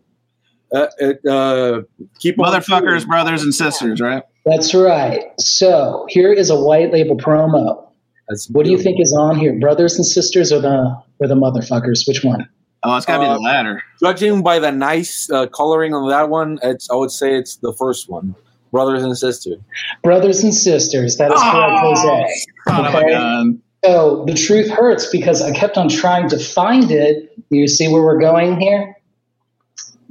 [0.72, 1.82] Uh, uh, uh,
[2.20, 4.24] keep Motherfuckers, brothers, and sisters, right?
[4.46, 5.22] That's right.
[5.40, 7.88] So here is a white label promo.
[8.34, 8.98] That's What do you beautiful.
[8.98, 9.54] think is on here?
[9.60, 12.08] Brothers and sisters or the or the motherfuckers?
[12.08, 12.50] Which one?
[12.82, 13.84] Oh, it's got to be Uh, the latter.
[14.02, 17.74] Judging by the nice uh, coloring on that one, it's I would say it's the
[17.74, 18.34] first one,
[18.72, 19.58] brothers and sisters.
[20.04, 21.18] Brothers and sisters.
[21.18, 22.28] That is correct, Oh, Jose.
[22.68, 23.60] Son of a okay.
[23.86, 27.38] So the truth hurts because I kept on trying to find it.
[27.52, 28.96] You see where we're going here?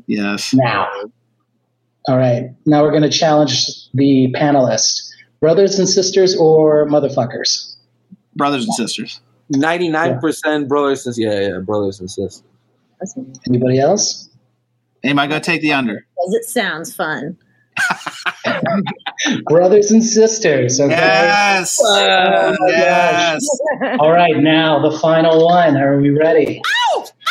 [0.07, 0.55] Yes.
[0.55, 0.89] Now.
[2.09, 2.51] All right.
[2.67, 5.09] Now we're going to challenge the panelists
[5.41, 7.72] brothers and sisters or motherfuckers?
[8.37, 9.21] Brothers and sisters.
[9.51, 12.43] Ninety nine percent brothers and yeah, yeah, brothers and sisters.
[13.47, 14.31] Anybody else?
[15.03, 15.95] Anybody go take the under?
[15.95, 17.37] Because it sounds fun.
[19.47, 20.81] Brothers and sisters.
[20.81, 20.93] Okay.
[20.93, 21.79] Yes.
[21.83, 23.47] Oh, my yes.
[23.99, 25.77] All right, now the final one.
[25.77, 26.63] Are we ready?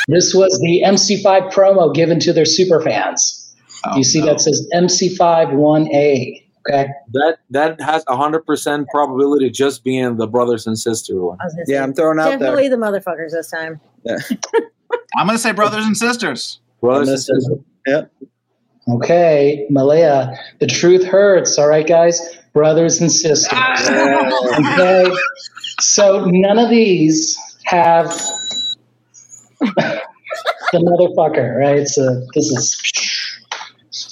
[0.08, 3.56] This was the MC5 promo given to their super fans.
[3.86, 4.32] Oh, you see oh, no.
[4.34, 6.41] that says MC5 1A.
[6.70, 6.88] Okay.
[7.14, 11.38] That that has a hundred percent probability of just being the brothers and sister one.
[11.42, 12.78] I was gonna Yeah, say, I'm throwing out definitely there.
[12.78, 13.80] the motherfuckers this time.
[15.18, 16.60] I'm going to say brothers and sisters.
[16.82, 17.48] Brothers and sisters.
[17.48, 18.12] say- Yep.
[18.90, 21.58] Okay, Malaya, the truth hurts.
[21.58, 22.20] All right, guys,
[22.54, 23.48] brothers and sisters.
[24.60, 25.06] Okay,
[25.80, 28.08] so none of these have
[29.62, 30.02] the
[30.74, 31.88] motherfucker, right?
[31.88, 32.82] So this is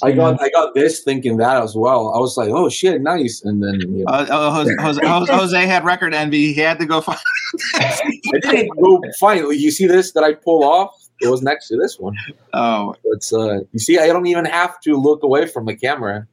[0.02, 2.12] I got I got this thinking that as well.
[2.14, 3.42] I was like, oh shit, nice.
[3.44, 6.52] And then you know, Uh, oh, Jose, Jose, Jose- Jose had record envy.
[6.52, 7.18] He had to go find.
[7.74, 9.40] I didn't go find.
[9.58, 10.94] You see this that I pull off?
[11.20, 12.14] It was next to this one.
[12.54, 16.26] Oh, It's uh, you see, I don't even have to look away from the camera.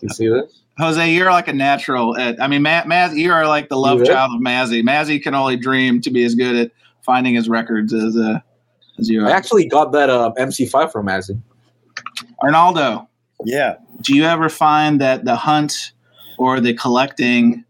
[0.00, 0.62] You see this?
[0.78, 2.16] Jose, you're like a natural.
[2.16, 4.82] At, I mean, Ma- Maz, you are like the love You child of Mazzy.
[4.82, 6.70] Mazzy can only dream to be as good at
[7.02, 8.40] finding his records as uh,
[8.98, 11.40] as you I actually got that uh, MC5 from Azzy.
[12.42, 13.08] Arnaldo,
[13.44, 13.76] Yeah.
[14.02, 15.92] do you ever find that the hunt
[16.38, 17.64] or the collecting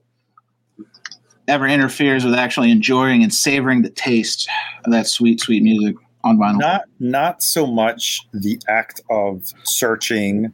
[1.48, 4.48] ever interferes with actually enjoying and savoring the taste
[4.84, 5.94] of that sweet, sweet music
[6.24, 6.58] on vinyl?
[6.58, 10.52] Not not so much the act of searching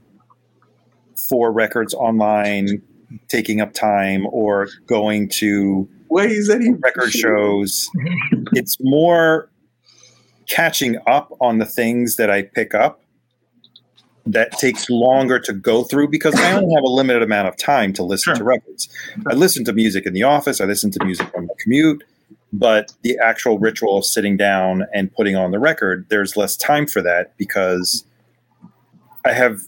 [1.28, 2.82] for records online,
[3.28, 7.88] taking up time, or going to Why is that even record shows.
[8.52, 9.48] it's more
[10.48, 13.00] catching up on the things that I pick up
[14.26, 17.92] that takes longer to go through because I only have a limited amount of time
[17.94, 18.38] to listen Sure.
[18.38, 18.88] to records.
[19.28, 22.04] I listen to music in the office, I listen to music on the commute,
[22.52, 26.86] but the actual ritual of sitting down and putting on the record, there's less time
[26.86, 28.04] for that because
[29.24, 29.60] I have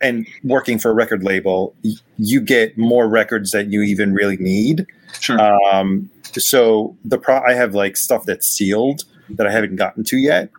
[0.00, 1.74] and working for a record label,
[2.18, 4.84] you get more records that you even really need.
[5.20, 5.40] Sure.
[5.40, 10.16] Um, so the pro I have like stuff that's sealed that I haven't gotten to
[10.18, 10.50] yet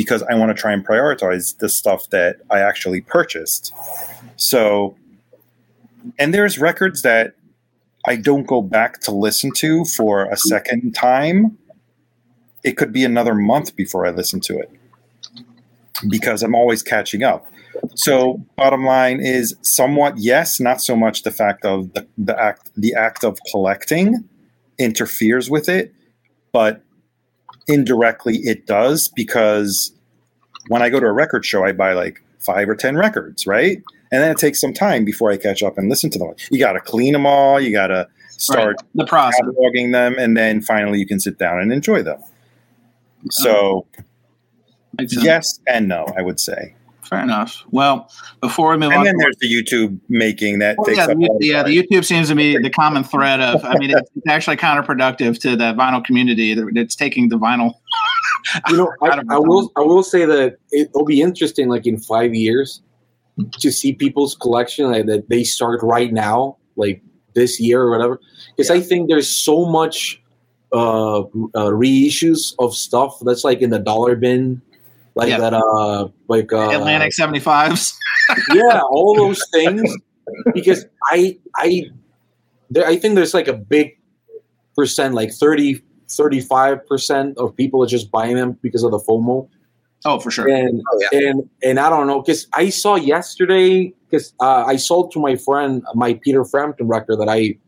[0.00, 3.70] because I want to try and prioritize the stuff that I actually purchased.
[4.36, 4.96] So,
[6.18, 7.34] and there's records that
[8.06, 11.58] I don't go back to listen to for a second time.
[12.64, 14.70] It could be another month before I listen to it
[16.08, 17.46] because I'm always catching up.
[17.94, 22.70] So, bottom line is somewhat yes, not so much the fact of the, the act
[22.74, 24.26] the act of collecting
[24.78, 25.92] interferes with it,
[26.52, 26.82] but
[27.72, 29.92] indirectly it does because
[30.68, 33.82] when I go to a record show, I buy like five or ten records, right?
[34.12, 36.34] And then it takes some time before I catch up and listen to them.
[36.50, 37.60] You got to clean them all.
[37.60, 38.76] You got to start Right.
[38.94, 39.40] The process.
[39.40, 42.20] cataloging them, and then finally you can sit down and enjoy them.
[43.30, 43.86] So
[44.98, 45.22] sense.
[45.22, 46.74] yes and no, I would say.
[47.10, 47.64] Fair enough.
[47.72, 48.08] Well,
[48.40, 51.18] before we move And on, then there's the YouTube making that Oh, takes yeah, up
[51.18, 53.64] the, yeah, the YouTube seems to be the common thread of.
[53.64, 56.54] I mean, it's, it's actually counterproductive to the vinyl community.
[56.54, 57.74] that It's taking the vinyl.
[58.68, 62.32] you know, I, I will I will say that it'll be interesting, like in five
[62.32, 62.80] years,
[63.58, 67.02] to see people's collection like, that they start right now, like
[67.34, 68.20] this year or whatever.
[68.56, 70.22] Because I think there's so much
[70.72, 71.24] uh, uh,
[71.74, 74.62] reissues of stuff that's like in the dollar bin,
[75.20, 75.38] like Yeah.
[75.38, 77.94] that, uh, like uh, Atlantic 75s.
[78.54, 79.82] yeah, all those things.
[80.54, 81.84] Because I I
[82.70, 83.98] there, I think there's like a big
[84.76, 89.48] percent, like 30, 35 percent of people are just buying them because of the FOMO.
[90.04, 90.48] Oh, for sure.
[90.48, 91.18] And Oh, yeah.
[91.28, 95.36] and and I don't know because I saw yesterday because uh, I sold to my
[95.36, 97.58] friend my Peter Frampton record that I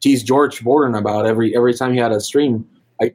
[0.00, 2.66] tease George Borden about every every time he had a stream.
[3.00, 3.14] I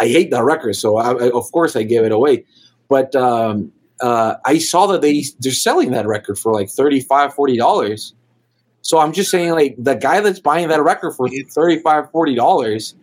[0.00, 2.44] I hate that record, so I, I, of course I gave it away.
[2.88, 7.56] But um, uh, I saw that they they're selling that record for like 35 40
[7.56, 8.14] dollars.
[8.82, 12.94] So I'm just saying, like the guy that's buying that record for 35 40 dollars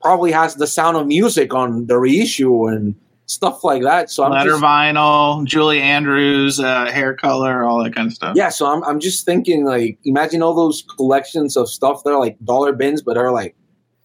[0.00, 2.94] probably has the sound of music on the reissue and
[3.26, 4.08] stuff like that.
[4.08, 8.36] So I'm Letter just, vinyl, Julie Andrews, uh, hair color, all that kind of stuff.
[8.36, 8.48] yeah.
[8.48, 12.36] So I'm I'm just thinking, like, imagine all those collections of stuff that are like
[12.44, 13.56] dollar bins, but are like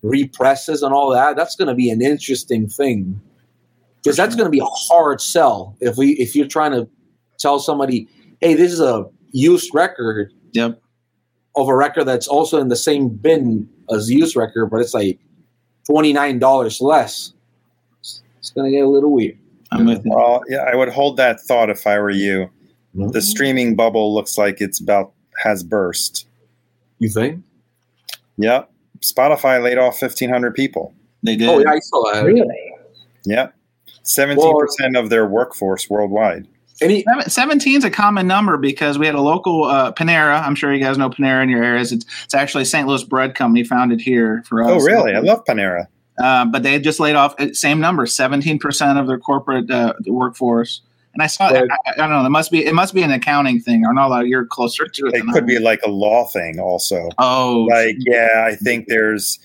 [0.02, 1.36] represses and all that.
[1.36, 3.22] That's going to be an interesting thing
[4.04, 6.88] because that's going to be a hard sell if we if you're trying to
[7.40, 8.08] tell somebody,
[8.42, 10.82] hey, this is a used record Yep.
[11.56, 14.94] of a record that's also in the same bin as the used record, but it's
[14.94, 15.20] like
[15.86, 17.34] twenty nine dollars less,
[18.02, 19.38] it's gonna get a little weird.
[19.72, 20.12] I'm with you.
[20.14, 22.50] Well, yeah, I would hold that thought if I were you.
[22.96, 23.12] Mm-hmm.
[23.12, 26.28] The streaming bubble looks like it's about has burst.
[27.00, 27.42] You think?
[28.38, 28.70] Yep.
[29.00, 30.94] Spotify laid off 1,500 people.
[31.24, 31.48] They did.
[31.48, 32.26] Oh yeah, I saw that.
[32.26, 32.74] Really?
[33.26, 33.54] Yep.
[34.04, 36.48] 17% of their workforce worldwide.
[36.82, 40.42] Any 17 is a common number because we had a local uh, Panera.
[40.42, 41.92] I'm sure you guys know Panera in your areas.
[41.92, 42.88] It's, it's actually a St.
[42.88, 44.70] Louis bread company founded here for us.
[44.72, 45.14] Oh, really?
[45.14, 45.86] I love Panera.
[46.22, 50.82] Uh, but they just laid off uh, same number, 17% of their corporate uh, workforce.
[51.14, 53.12] And I saw, I, I, I don't know, it must be it must be an
[53.12, 53.86] accounting thing.
[53.86, 55.14] Arnaldo, you're closer to it.
[55.14, 55.48] It than I could am.
[55.48, 57.10] be like a law thing also.
[57.18, 59.40] Oh, Like, yeah, I think there's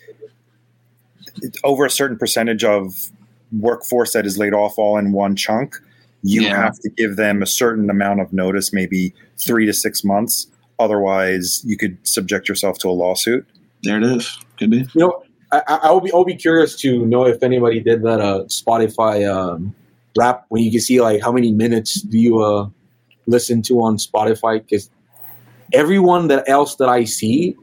[1.65, 3.11] over a certain percentage of
[3.53, 5.77] workforce that is laid off all in one chunk.
[6.23, 6.57] You Yeah.
[6.57, 10.47] have to give them a certain amount of notice, maybe three to six months.
[10.79, 13.47] Otherwise, you could subject yourself to a lawsuit.
[13.83, 14.39] there it is.
[14.59, 14.79] Could be.
[14.79, 15.23] you know,
[15.53, 18.45] I, I I will be I'll be curious to know if anybody did that uh,
[18.49, 19.75] Spotify um,
[20.17, 22.69] rap when you can see like how many minutes do you uh,
[23.27, 24.91] listen to on Spotify because
[25.73, 27.55] everyone that else that I see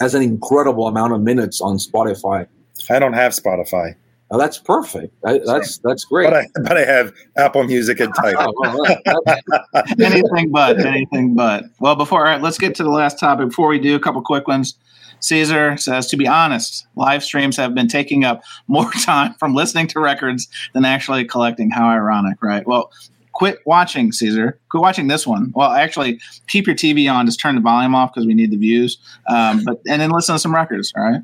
[0.00, 2.46] has an incredible amount of minutes on Spotify.
[2.90, 3.94] I don't have Spotify,
[4.34, 5.14] Now, that's perfect.
[5.24, 6.24] I, that's that's great.
[6.28, 8.42] but I but I have Apple Music and Tidal.
[8.48, 11.66] Oh, well, that- that- anything but anything but.
[11.78, 13.50] Well, before all right, let's get to the last topic.
[13.50, 14.74] Before we do, a couple quick ones.
[15.20, 19.86] Caesar says, to be honest, live streams have been taking up more time from listening
[19.86, 21.70] to records than actually collecting.
[21.70, 22.66] How ironic, right?
[22.66, 22.90] Well,
[23.34, 24.58] quit watching, Caesar.
[24.70, 25.52] Quit watching this one.
[25.54, 27.24] Well, actually, keep your TV on.
[27.26, 28.98] Just turn the volume off because we need the views.
[29.28, 31.20] Um, but and then listen to some records, all right?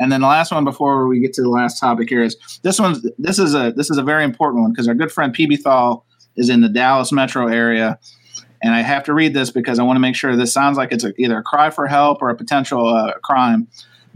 [0.00, 2.80] And then the last one before we get to the last topic here is this
[2.80, 5.60] one's this is a this is a very important one because our good friend PB
[5.60, 6.04] Thal
[6.36, 7.98] is in the Dallas metro area.
[8.62, 10.92] And I have to read this because I want to make sure this sounds like
[10.92, 13.66] it's a, either a cry for help or a potential uh, crime.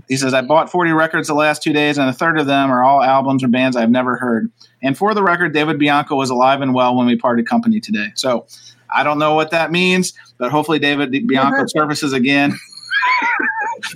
[0.08, 2.70] He says, I bought 40 records the last two days, and a third of them
[2.70, 4.50] are all albums or bands I've never heard.
[4.82, 8.12] And for the record, David Bianco was alive and well when we parted company today.
[8.14, 8.46] So
[8.94, 12.56] I don't know what that means, but hopefully David Bianco surfaces again.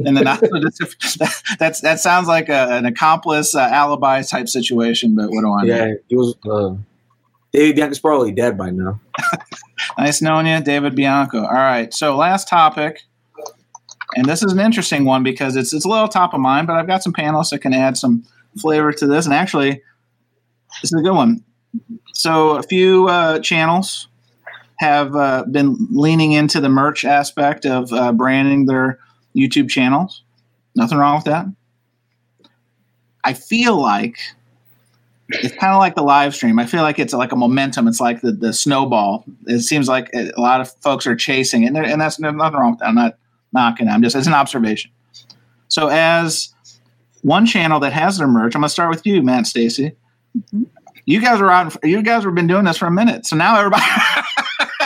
[0.05, 0.25] and then
[1.59, 5.65] that's that sounds like a, an accomplice uh, alibi type situation, but what do I
[5.65, 5.87] know?
[5.87, 6.35] yeah, he was.
[6.49, 6.77] Uh,
[7.53, 9.01] David Bianco's probably dead by now.
[9.99, 11.39] Nice knowing you, David Bianco.
[11.39, 11.93] All right.
[11.93, 13.03] So last topic,
[14.15, 16.77] and this is an interesting one because it's it's a little top of mind, but
[16.77, 18.25] I've got some panelists that can add some
[18.59, 19.25] flavor to this.
[19.25, 19.83] And actually,
[20.83, 21.45] this is a good one.
[22.15, 24.09] So a few uh, channels
[24.79, 28.99] have uh, been leaning into the merch aspect of uh, branding their
[29.37, 30.23] YouTube channels.
[30.75, 31.47] Nothing wrong with that.
[33.25, 34.19] I feel like
[35.29, 36.59] it's kind of like the live stream.
[36.59, 37.87] I feel like it's like a momentum.
[37.87, 39.25] It's like the, the snowball.
[39.47, 42.59] It seems like a lot of folks are chasing it, and, and that's there's nothing
[42.59, 42.89] wrong with that.
[42.89, 43.17] I'm not
[43.53, 43.87] knocking.
[43.87, 43.91] it.
[43.91, 44.91] I'm just it's an observation.
[45.69, 46.53] So as
[47.23, 49.93] one channel that has their merch, I'm gonna start with you, Matt, Stacy.
[50.37, 50.65] Mm-hmm.
[51.07, 51.77] You guys are out.
[51.85, 53.83] You guys have been doing this for a minute, so now everybody,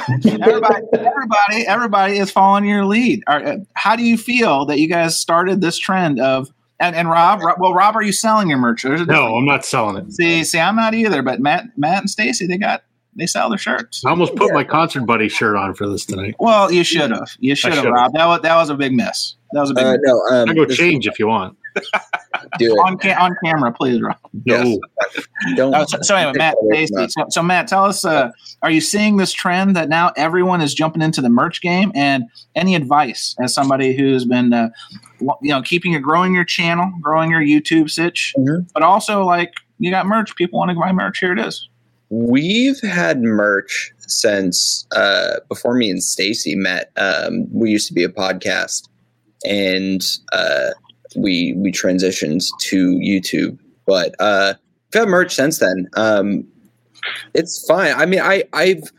[0.25, 3.23] everybody, everybody, everybody is following your lead.
[3.27, 6.51] Are- uh, How do you feel that you guys started this trend of?
[6.81, 8.83] And, and Rob, Rob- well, Rob, are you selling your merch?
[8.83, 10.13] There's No, I'm not selling it.
[10.13, 11.23] See, see, I'm not either.
[11.23, 12.83] But Matt, Matt and Stacy, they got
[13.17, 14.05] they sell their shirts.
[14.05, 16.35] I almost put my Concert Buddie shirt on for this tonight.
[16.41, 17.31] Well, you should have.
[17.39, 17.85] You should have.
[17.85, 18.13] Rob.
[18.15, 19.37] That was that was a big miss.
[19.53, 20.01] That was a big Uh, miss.
[20.03, 21.57] no, um, I go change if you want.
[22.59, 22.79] Do it.
[22.79, 24.17] on ca- on camera, please, Rob.
[24.45, 24.79] No, Yes.
[25.57, 25.75] Don't.
[25.75, 27.07] Oh, so, so anyway, Matt, Stacy.
[27.09, 28.05] So, so Matt, tell us.
[28.05, 28.31] Uh,
[28.63, 31.93] are you seeing this trend that now everyone is jumping into the merch game?
[31.95, 34.71] And any advice as somebody who's been, uh,
[35.21, 38.69] you know, keeping your growing your channel, growing your YouTube sitch, Mhm.
[38.73, 40.35] but also like you got merch.
[40.37, 41.19] People want to buy merch.
[41.19, 41.69] Here it is.
[42.11, 46.91] We've had merch since uh, before me and Stacy met.
[46.97, 48.89] Um, we used to be a podcast,
[49.45, 50.71] and uh,
[51.17, 53.59] we we transitioned to YouTube.
[53.87, 54.55] But uh,
[54.93, 55.89] we've had merch since then.
[55.95, 56.47] Um,
[57.35, 57.95] it's fine.
[57.95, 58.91] I mean, I I've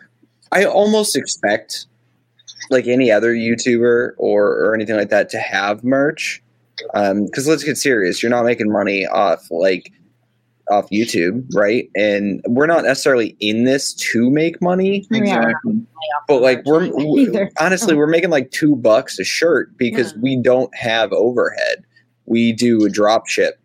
[0.51, 1.87] I almost expect
[2.69, 6.41] like any other YouTuber or or anything like that to have merch.
[6.93, 9.91] Because let's get serious, you're not making money off like
[10.69, 11.89] off YouTube, right?
[11.95, 15.51] And we're not necessarily in this to make money, Yeah.
[16.27, 16.85] but like we're
[17.19, 17.49] Either.
[17.61, 20.19] honestly we're making like two bucks a shirt because Yeah.
[20.21, 21.84] we don't have overhead.
[22.25, 23.59] We do a drop ship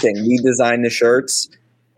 [0.00, 0.14] thing.
[0.26, 1.48] We design the shirts,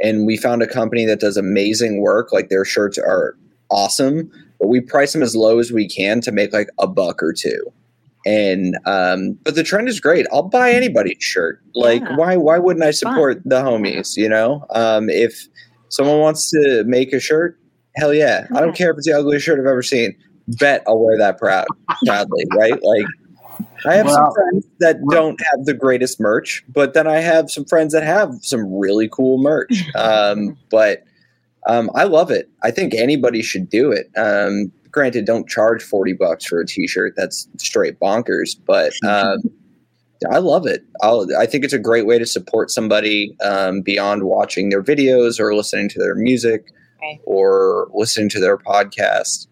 [0.01, 2.33] and we found a company that does amazing work.
[2.33, 3.37] Like their shirts are
[3.71, 4.31] awesome,
[4.61, 7.33] but we price them as low as we can to make like a buck or
[7.33, 7.73] two.
[8.25, 10.27] And um, but the trend is great.
[10.33, 11.61] I'll buy anybody's shirt.
[11.75, 12.17] Like Yeah.
[12.17, 14.17] why why wouldn't I support the homies?
[14.17, 15.47] You know, um, if
[15.91, 17.57] someone wants to make a shirt,
[17.95, 18.47] hell yeah.
[18.55, 20.15] I don't care if it's the ugliest shirt I've ever seen.
[20.49, 21.67] Bet I'll wear that proud
[22.05, 22.81] proudly, right?
[22.83, 23.05] Like
[23.87, 27.65] I have some friends that don't have the greatest merch, but then I have some
[27.65, 29.85] friends that have some really cool merch.
[29.97, 31.05] Um, but
[31.67, 32.49] um, I love it.
[32.63, 34.11] I think anybody should do it.
[34.17, 37.15] Um, granted, don't charge forty bucks for a T-shirt.
[37.17, 38.57] That's straight bonkers.
[38.67, 39.39] But um,
[40.31, 40.85] I love it.
[41.03, 45.39] I'll, I think it's a great way to support somebody um, beyond watching their videos
[45.41, 46.67] or listening to their music
[47.03, 47.21] Right.
[47.25, 49.47] or listening to their podcast.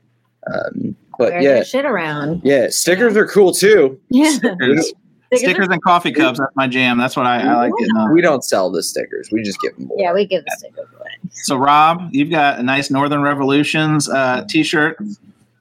[0.52, 2.40] Um, but Wear yeah, shit around.
[2.44, 4.00] yeah, stickers are cool too.
[4.10, 4.30] Yeah.
[4.30, 4.92] Stickers,
[5.34, 6.38] stickers and coffee cups.
[6.38, 6.98] That's my jam.
[6.98, 8.14] That's what I, I like getting on.
[8.14, 9.30] We don't sell the stickers.
[9.32, 10.02] We just give them away.
[10.02, 11.10] Yeah, we give the stickers away.
[11.30, 14.96] So, Rob, you've got a nice Northern Revolutions uh, T-shirt.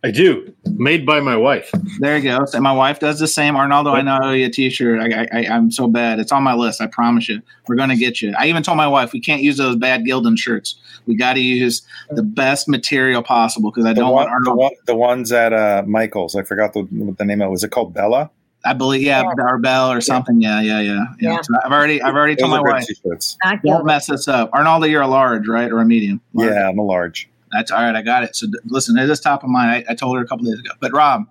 [0.05, 0.53] I do.
[0.65, 1.71] Made by my wife.
[1.99, 2.43] There you go.
[2.43, 3.55] So my wife does the same.
[3.55, 4.99] Arnaldo, I know I owe you a T-shirt.
[4.99, 6.19] I, I, I'm so bad.
[6.19, 6.81] It's on my list.
[6.81, 7.41] I promise you.
[7.69, 8.33] We're going to get you.
[8.37, 10.75] I even told my wife we can't use those bad Gildan shirts.
[11.05, 14.53] We got to use the best material possible because I The, don't one, want the,
[14.53, 16.35] one, the ones at uh, Michael's.
[16.35, 17.63] I forgot the, what the name of it was.
[17.63, 18.29] It called Bella.
[18.65, 20.41] I believe, yeah, Arbel or something.
[20.41, 21.31] Yeah, yeah, yeah, yeah.
[21.31, 21.41] Yeah.
[21.41, 22.85] So I've already, I've already told my wife.
[22.85, 23.37] t-shirts.
[23.65, 24.53] Don't mess this up.
[24.53, 26.21] Arnaldo, you're a large, right, or a medium?
[26.33, 26.51] Large.
[26.51, 27.29] Yeah, I'm a large.
[27.53, 27.95] That's all right.
[27.95, 28.35] I got it.
[28.35, 29.85] So d- listen, this top of mind.
[29.87, 30.71] I, I told her a couple days ago.
[30.81, 31.25] But Rob,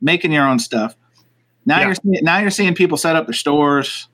[0.00, 0.96] making your own stuff.
[1.66, 1.86] Now Yeah.
[1.86, 4.08] you're seeing, now you're seeing people set up their stores.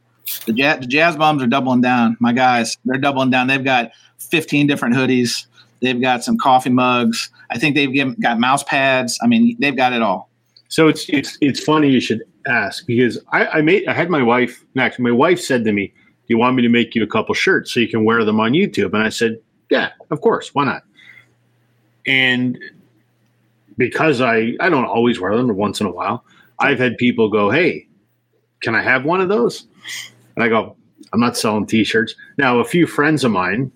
[0.46, 2.16] The jazz, the Jazz Bums are doubling down.
[2.20, 3.48] My guys, they're doubling down.
[3.48, 5.46] They've got 15 different hoodies.
[5.82, 7.30] They've got some coffee mugs.
[7.50, 9.18] I think they've given, got mouse pads.
[9.22, 10.28] I mean, they've got it all.
[10.68, 14.22] So it's it's it's funny you should ask because I, I made I had my
[14.22, 15.00] wife next.
[15.00, 15.94] My wife said to me, "Do
[16.28, 18.52] you want me to make you a couple shirts so you can wear them on
[18.52, 20.54] YouTube?" And I said, "Yeah, of course.
[20.54, 20.84] Why not?"
[22.06, 22.58] And
[23.76, 26.24] because I I don't always wear them, once in a while,
[26.58, 27.86] I've had people go, "Hey,
[28.60, 29.66] can I have one of those?"
[30.36, 30.76] And I go,
[31.12, 33.72] "I'm not selling T-shirts." Now, a few friends of mine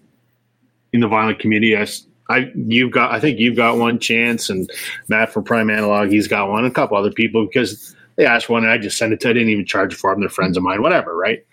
[0.92, 1.86] in the vinyl community, I,
[2.28, 4.70] I you've got I think you've got one chance and
[5.08, 8.62] Matt from Prime Analog, he's got one, a couple other people because they asked one
[8.62, 10.62] and I just sent it to I didn't even charge for them, they're friends of
[10.62, 11.44] mine, whatever, right?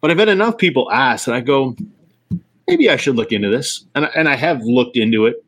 [0.00, 1.76] But I've had enough people ask and I go,
[2.66, 3.84] maybe I should look into this.
[3.94, 5.44] And and I have looked into it.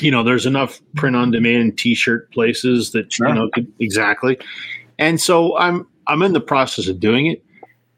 [0.00, 3.28] You know, there's enough print on demand t-shirt places that Sure.
[3.28, 4.38] you know could, exactly.
[4.98, 7.44] And so I'm I'm in the process of doing it.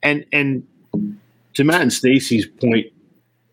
[0.03, 0.67] And and
[1.55, 2.87] to Matt and Stacy's point,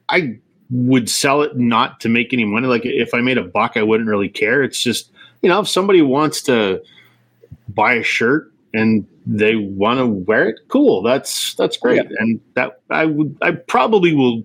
[0.09, 0.37] I
[0.69, 2.67] would sell it not to make any money.
[2.67, 4.63] Like if I made a buck, I wouldn't really care.
[4.63, 6.81] It's just, you know, if somebody wants to
[7.69, 11.01] buy a shirt and they want to wear it, cool.
[11.01, 12.05] That's that's great.
[12.19, 14.43] And that I would I probably will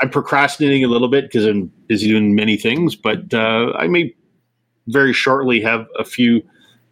[0.00, 4.14] I'm procrastinating a little bit because I'm busy doing many things, but uh, I may
[4.88, 6.42] very shortly have a few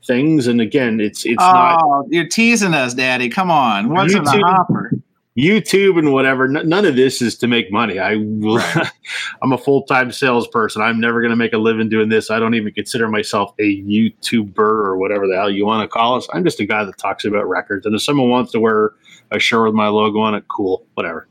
[0.06, 0.46] things.
[0.46, 3.28] And again, it's it's not oh, you're teasing us, Daddy.
[3.28, 3.88] Come on.
[3.88, 4.42] What's in the YouTube.
[4.42, 4.92] hopper?
[5.36, 6.44] YouTube and whatever.
[6.44, 7.98] N- none of this is to make money.
[7.98, 8.62] I will.
[9.42, 10.80] I'm a full time salesperson.
[10.80, 12.30] I'm never going to make a living doing this.
[12.30, 16.16] I don't even consider myself a YouTuber or whatever the hell you want to call
[16.16, 16.28] us.
[16.32, 17.84] I'm just a guy that talks about records.
[17.84, 18.92] And if someone wants to wear
[19.32, 21.26] a shirt with my logo on it, cool, whatever.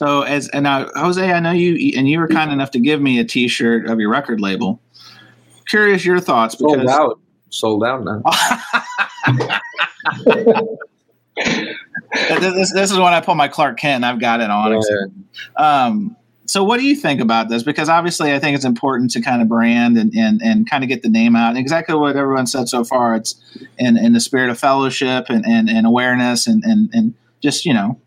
[0.00, 3.02] So as and now Jose, I know you and you were kind enough to give
[3.02, 4.80] me a T-shirt of your record label.
[5.68, 7.20] Curious your thoughts Sold because out.
[7.50, 8.22] Sold out now.
[11.36, 14.04] this, this, this is when I pull my Clark Kent.
[14.04, 14.80] I've got it on.
[15.56, 17.62] Um, so what do you think about this?
[17.62, 20.88] Because obviously, I think it's important to kind of brand and and, and kind of
[20.88, 21.50] get the name out.
[21.50, 23.16] And exactly what everyone said so far.
[23.16, 23.38] It's
[23.76, 27.74] in, in the spirit of fellowship and, and, and awareness and, and and just you
[27.74, 28.00] know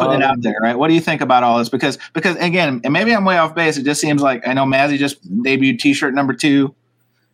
[0.00, 0.76] putting it out Um, there, right?
[0.78, 1.68] What do you think about all this?
[1.68, 3.76] Because because again, and maybe I'm way off base.
[3.76, 6.74] It just seems like I know Mazzy just debuted T-shirt number two.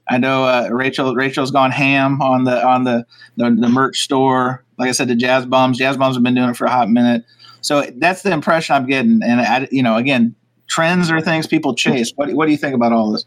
[0.08, 3.06] I know uh, Rachel Rachel's gone ham on the on the,
[3.36, 4.64] the the merch store.
[4.78, 5.78] Like I said, the Jazz Bums.
[5.78, 7.24] Jazz Bums have been doing it for a hot minute.
[7.60, 9.20] So that's the impression I'm getting.
[9.22, 10.34] And I, you know, again,
[10.66, 12.12] trends are things people chase.
[12.16, 13.24] What what do you think about all this?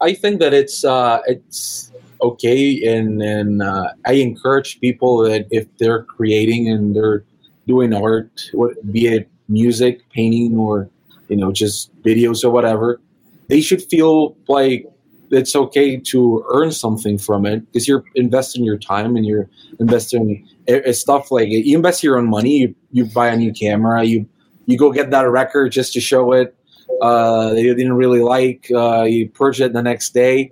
[0.00, 1.90] I think that it's uh, it's
[2.22, 7.24] okay, and and uh, I encourage people that if they're creating and they're
[7.66, 8.50] doing art,
[8.90, 10.88] be it music, painting, or
[11.28, 13.00] you know just videos or whatever,
[13.48, 14.86] they should feel like
[15.30, 19.48] it's okay to earn something from it because you're investing your time and you're
[19.80, 20.46] investing
[20.92, 22.58] stuff like you invest your own money.
[22.58, 24.04] You, you buy a new camera.
[24.04, 24.28] You
[24.66, 26.56] you go get that record just to show it
[27.00, 28.70] uh, they didn't really like.
[28.74, 30.50] Uh, you purge it the next day,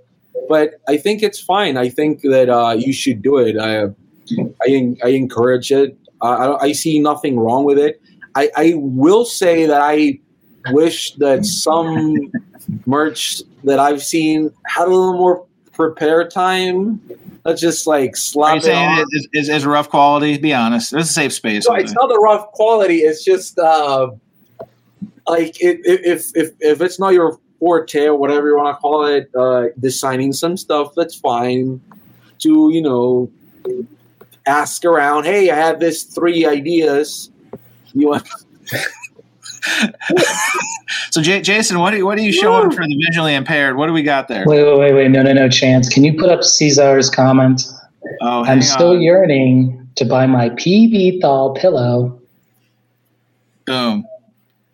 [0.49, 1.77] but I think it's fine.
[1.77, 3.57] I think that uh, you should do it.
[3.59, 3.87] I
[4.63, 5.97] I, I encourage it.
[6.25, 8.01] I, I, see nothing wrong with it.
[8.35, 10.19] I, I will say that I
[10.71, 12.33] wish that some
[12.87, 17.01] merch that I've seen had a little more prepare time.
[17.45, 18.99] Not just like Are slap you it saying on.
[19.01, 20.39] it is, is, is rough quality?
[20.39, 20.93] Be honest.
[20.93, 21.69] There's a safe space.
[21.69, 22.99] No, it's not the rough quality.
[22.99, 24.13] It's just uh,
[25.29, 28.81] like it, it, if if if it's not your forte or whatever you want to
[28.81, 30.93] call it, uh, designing some stuff.
[30.97, 31.81] That's fine.
[32.39, 33.31] To you know,
[34.47, 35.25] ask around.
[35.25, 37.31] Hey, I have this three ideas.
[37.95, 38.29] You want?
[41.11, 43.77] So, J- Jason, what are you, what are you showing for the visually impaired?
[43.77, 44.45] What do we got there?
[44.47, 45.11] Wait, wait, wait, wait.
[45.11, 45.49] No, no, no.
[45.49, 45.89] Chance.
[45.89, 47.63] Can you put up Caesar's comment?
[48.21, 49.03] Oh, I'm still on.
[49.03, 52.21] yearning to buy my PB Thal pillow.
[53.67, 54.05] Boom.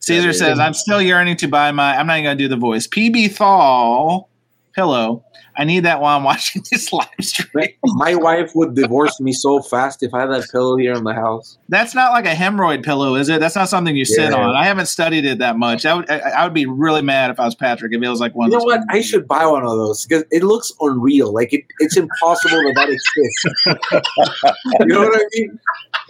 [0.00, 2.56] Caesar says, I'm still yearning to buy my, I'm not even going to do the
[2.56, 4.28] voice, PB Thal
[4.74, 5.24] pillow.
[5.56, 7.68] I need that while I'm watching this live stream.
[7.84, 11.14] My wife would divorce me so fast if I had that pillow here in the
[11.14, 11.58] house.
[11.68, 13.40] That's not like a hemorrhoid pillow, is it?
[13.40, 14.36] That's not something you sit Yeah.
[14.36, 14.56] on.
[14.56, 15.84] I haven't studied it that much.
[15.86, 18.20] I would, I, I would be really mad if I was Patrick if it was
[18.20, 18.50] like one.
[18.50, 18.80] You know what?
[18.90, 21.32] I should buy one of those because it looks unreal.
[21.32, 23.44] Like it, it's impossible that that exists.
[24.80, 25.58] you know what I mean?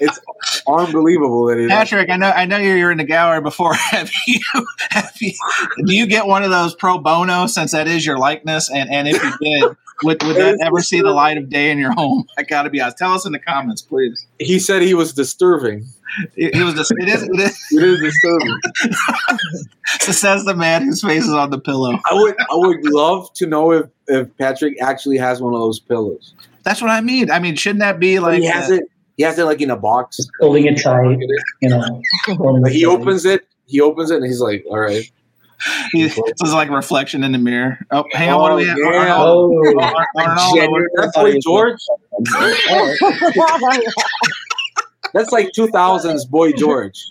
[0.02, 0.18] It's
[0.66, 1.68] unbelievable that it.
[1.68, 3.74] Patrick, I know, I know you're, you're in the gallery before.
[3.90, 4.38] Have you,
[4.90, 5.32] have you,
[5.84, 8.70] do you get one of those pro bono since that is your likeness?
[8.70, 9.62] And and if you did,
[10.02, 12.26] would, would that ever see the light of day in your home?
[12.38, 12.98] I got to be honest.
[12.98, 14.26] Tell us in the comments, please.
[14.38, 15.86] He said he was disturbing.
[16.36, 17.58] It, it was just, it is, it is.
[17.72, 18.58] It is disturbing.
[20.00, 21.98] So says the man whose face is on the pillow.
[22.10, 25.80] I would, I would love to know if if Patrick actually has one of those
[25.80, 26.32] pillows.
[26.62, 27.30] That's what I mean.
[27.30, 28.40] I mean, shouldn't that be But like?
[28.40, 28.84] he has it.
[29.16, 30.18] He has it like in a box.
[30.40, 31.18] Holding it tight,
[31.60, 32.00] you know.
[32.28, 33.46] holding he opens it.
[33.66, 35.10] He opens it and he's like, "All right."
[35.92, 37.78] he- so it's like a reflection in the mirror.
[37.90, 38.40] Oh, hang on.
[38.40, 38.78] what do we have?
[38.78, 38.98] Oh, yeah.
[38.98, 39.54] Arnaldo.
[39.54, 41.80] Oh, Ar- Arnaldo, Genuine- what- That's Boy George.
[45.12, 47.02] That's like 2000s Boy George.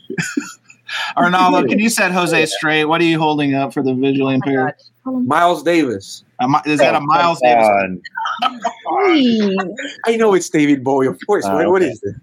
[1.18, 2.86] Arnaldo, can you set Jose straight?
[2.86, 4.74] What are you holding up for the visually impaired?
[5.06, 6.24] Miles Davis.
[6.66, 8.02] Is that a oh, Miles Come
[8.42, 9.90] Davis?
[10.06, 11.46] I know it's David Bowie, of course.
[11.46, 11.92] Oh, what, what okay.
[11.92, 12.16] is this?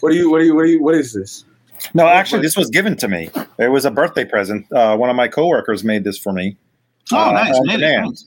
[0.00, 0.30] What are you?
[0.30, 0.54] What are you?
[0.54, 0.82] What are you?
[0.82, 1.44] What is this?
[1.94, 3.30] No, actually, this was given to me.
[3.58, 4.70] It was a birthday present.
[4.72, 6.56] Uh, one of my coworkers made this for me.
[7.12, 7.58] Oh, Uh, nice.
[7.58, 7.78] on Made it.
[7.78, 8.18] demand.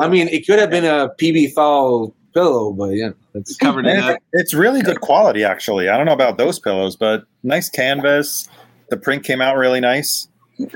[0.00, 3.96] I mean, it could have been a PB Thal pillow, but yeah, that's Covered it
[3.96, 5.88] And it- it's really good quality, actually.
[5.88, 8.48] I don't know about those pillows, but nice canvas.
[8.90, 10.28] The print came out really nice.
[10.60, 10.68] All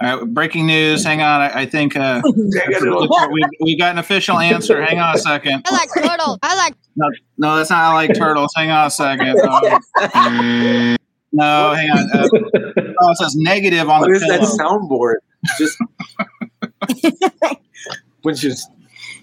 [0.00, 1.04] right, breaking news.
[1.04, 1.40] Hang on.
[1.42, 4.80] I, I think uh, we, we got an official answer.
[4.82, 5.62] Hang on a second.
[5.66, 6.38] I like turtle.
[6.42, 6.74] I like
[7.36, 8.52] No, that's not I like turtles.
[8.56, 9.40] Hang on a second.
[9.40, 10.96] Um,
[11.32, 12.10] no, hang on.
[12.12, 12.28] Uh,
[13.00, 15.16] oh, it says negative on What the is that soundboard?
[15.58, 15.78] Just
[18.22, 18.68] which is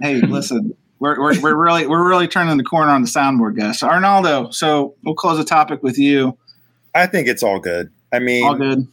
[0.01, 3.79] Hey, listen, we're, we're, we're really we're really turning the corner on the soundboard, guys.
[3.79, 6.37] So Arnaldo, so we'll close the topic with you.
[6.93, 7.91] I think it's all good.
[8.13, 8.87] I mean, All good.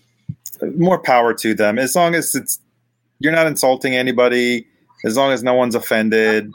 [0.77, 2.59] more power to them as long as it's
[3.21, 4.67] you're not insulting anybody
[5.05, 6.53] as long as no one's offended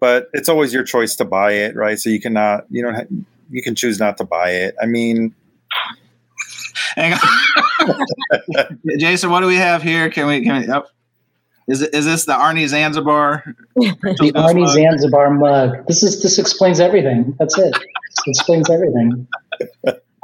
[0.00, 3.24] but it's always your choice to buy it right so you cannot you don't ha-
[3.50, 5.34] you can choose not to buy it i mean
[6.96, 8.78] Hang on.
[8.98, 10.10] Jason, what do we have here?
[10.10, 10.84] Can we can we oh,
[11.68, 13.44] is it is this the Arnie Zanzibar?
[13.76, 15.86] The Arnie Zanzibar mug.
[15.86, 17.34] This is this explains everything.
[17.38, 17.72] That's it.
[17.72, 19.26] This explains everything.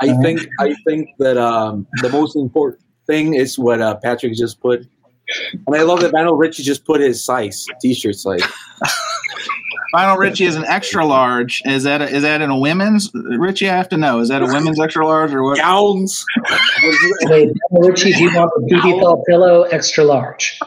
[0.00, 4.60] I think I think that um, the most important thing is what uh, Patrick just
[4.60, 4.80] put,
[5.52, 8.42] and I love that Vinyl Richie just put his size T-shirt size.
[9.94, 11.62] Vinyl Richie is an extra large.
[11.64, 13.68] Is that a, is that in a women's Richie?
[13.68, 14.20] I have to know.
[14.20, 15.58] Is that a women's extra large or what?
[15.58, 16.24] Gowns.
[17.22, 20.58] Wait, Richie, do you want the PB Thal pillow extra large?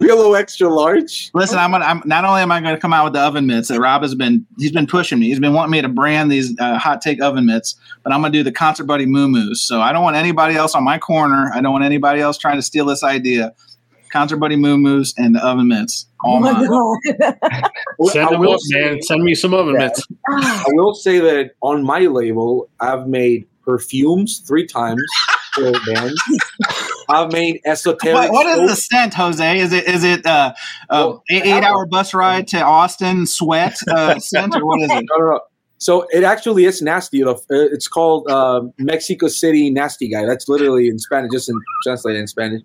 [0.00, 1.30] Pillow extra large.
[1.34, 1.84] Listen, I'm gonna.
[1.84, 4.02] I'm, not only am I going to come out with the oven mitts that Rob
[4.02, 4.46] has been.
[4.58, 5.26] He's been pushing me.
[5.26, 8.32] He's been wanting me to brand these uh, hot take oven mitts, but I'm going
[8.32, 11.50] to do the Concert Buddie moo So I don't want anybody else on my corner.
[11.54, 13.54] I don't want anybody else trying to steal this idea.
[14.12, 16.06] Concert Buddie moo and the oven mitts.
[16.20, 16.68] All mine.
[18.10, 19.02] Send them up, say- man.
[19.02, 20.06] Send me some oven mitts.
[20.28, 25.02] I will say that on my label, I've made perfumes three times
[25.54, 26.22] for bands.
[27.08, 28.14] I've made esoteric.
[28.14, 29.58] What, what is the scent, Jose?
[29.58, 30.52] Is it is it uh,
[30.90, 34.90] uh, Well, eight, eight hour bus ride to Austin sweat uh, scent or what is
[34.90, 35.04] it?
[35.10, 35.40] No, no, no.
[35.78, 37.24] So it actually is nasty.
[37.24, 40.24] Uh, It's called uh, Mexico City Nasty Guy.
[40.26, 42.62] That's literally in Spanish, just in translated in Spanish.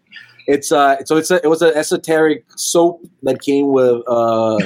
[0.48, 4.58] It's uh, so it's a, it was an esoteric soap that came with uh,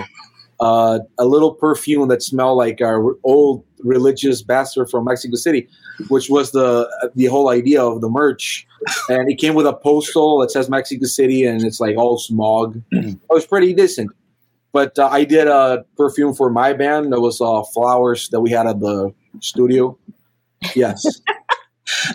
[0.59, 5.67] uh, a little perfume that smelled like our old religious bastard from Mexico City,
[6.09, 8.67] which was the the whole idea of the merch.
[9.09, 12.81] And it came with a postal that says Mexico City, and it's like all smog.
[12.91, 14.11] it was pretty decent.
[14.73, 17.11] But uh, I did a perfume for my band.
[17.11, 19.97] That was uh, flowers that we had at the studio.
[20.75, 21.03] Yes,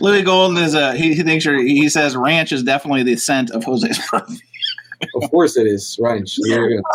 [0.01, 3.51] Louis Golden is a he, he thinks you're, he says ranch is definitely the scent
[3.51, 4.39] of Jose's perfume.
[5.23, 5.99] of course it is.
[6.01, 6.39] ranch.
[6.49, 6.81] Very.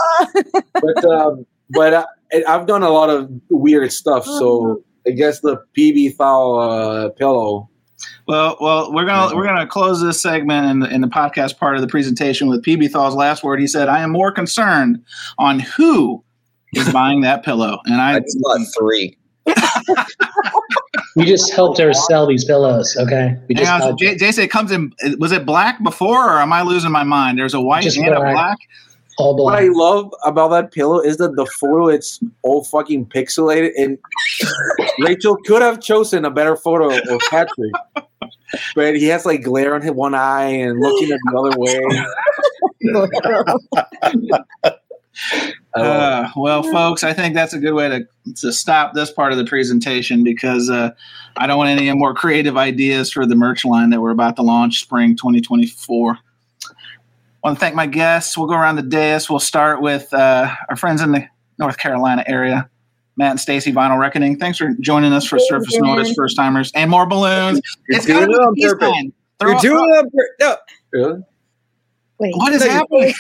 [0.73, 2.05] But um, but uh,
[2.47, 4.25] I've done a lot of weird stuff.
[4.25, 7.69] So I guess the PB Thal uh, pillow
[8.27, 11.75] Well, well, we're gonna we're gonna close this segment in the, in the podcast part
[11.75, 13.59] of the presentation with PB Thal's last word.
[13.59, 15.03] He said, "I am more concerned
[15.37, 16.23] on who
[16.73, 19.17] is buying that pillow," and I That's about three.
[21.15, 22.95] We just helped her sell these pillows.
[22.97, 24.93] Okay, we just Hang on, so helped Jay, Jay it comes in.
[25.19, 27.37] Was it black before, or am I losing my mind?
[27.37, 28.57] There's a white Just and a black.
[29.17, 29.55] All black.
[29.55, 29.63] What.
[29.63, 33.97] I love about that pillow is that the photo it's all fucking pixelated, and
[34.99, 37.73] Rachel could have chosen a better photo of Patrick,
[38.75, 41.81] but he has like glare on his one eye and looking at the other way.
[45.75, 48.07] I Uh, well, folks, I think that's a good way to
[48.41, 50.91] to stop this part of the presentation because uh,
[51.37, 54.41] I don't want any more creative ideas for the merch line that we're about to
[54.41, 56.17] launch spring 2024.
[56.63, 58.37] I want to thank my guests.
[58.37, 59.29] We'll go around the dais.
[59.29, 61.25] We'll start with uh, our friends in the
[61.57, 62.69] North Carolina area,
[63.17, 64.37] Matt and Stacy Vinyl Reckoning.
[64.37, 65.81] Thanks for joining us for Thank Surface you.
[65.81, 67.61] Noise first timers and more balloons.
[67.89, 68.89] You're It's doing gotta it be on peace purpose.
[68.89, 69.13] sign.
[69.39, 70.35] Throw You're doing it on purpose.
[70.39, 70.57] No.
[70.91, 71.21] Really?
[72.19, 73.13] Wait, What is no, full happening?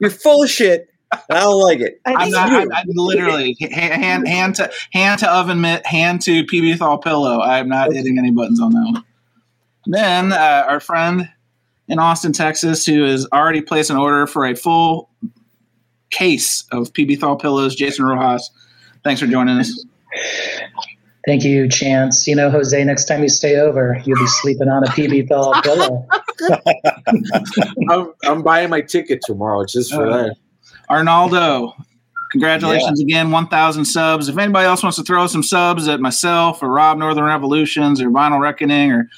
[0.00, 0.88] You're full of shit.
[1.28, 2.00] And I don't like it.
[2.04, 2.50] I I'm not.
[2.50, 7.40] I'm, I'm literally hand hand to hand to oven mitt, hand to PB Thal pillow.
[7.40, 9.04] I'm not hitting any buttons on that one.
[9.86, 11.28] Then uh, our friend
[11.88, 15.10] in Austin, Texas, who has already placed an order for a full
[16.10, 18.50] case of PB Thal pillows, Jason Roxas.
[19.04, 19.84] Thanks for joining us.
[21.26, 22.26] Thank you, Chance.
[22.26, 25.52] You know, Jose, next time you stay over, you'll be sleeping on a PB Thal
[25.62, 26.06] pillow.
[27.90, 30.36] I'm, I'm buying my ticket tomorrow just for Uh, that.
[30.92, 31.74] Arnaldo,
[32.30, 34.28] congratulations again, 1,000 subs.
[34.28, 38.10] If anybody else wants to throw some subs at myself or Rob Northern Revolutions or
[38.10, 39.08] Vinyl Reckoning or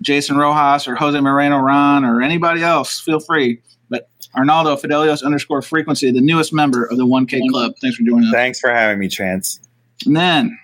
[0.00, 3.60] Jason Roxas or Jose Moreno Rahn or anybody else, feel free.
[3.88, 7.72] But Arnaldo Fidelios underscore frequency, the newest member of the 1K Club.
[7.80, 8.32] Thanks for joining us.
[8.32, 9.60] Thanks for having me, Chance.
[10.06, 10.56] And then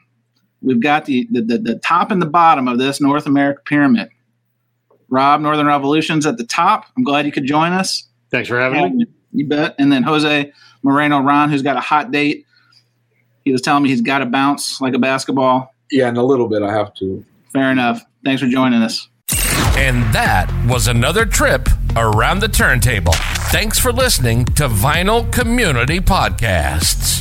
[0.62, 4.09] we've got the, the, the, the top and the bottom of this North America pyramid.
[5.09, 6.87] Rob Northern Revolutions at the top.
[6.97, 8.07] I'm glad you could join us.
[8.31, 9.07] Thanks for having me.
[9.33, 9.74] You bet.
[9.78, 10.53] And then Jose
[10.83, 12.47] Moreno Rahn, who's got a hot date.
[13.45, 15.74] He was telling me he's got to bounce like a basketball.
[15.91, 17.24] Yeah, in a little bit I have to.
[17.53, 18.05] Fair enough.
[18.24, 19.09] Thanks for joining us.
[19.76, 23.14] And that was another trip around the turntable.
[23.51, 27.20] Thanks for listening to Vinyl Community Podcasts.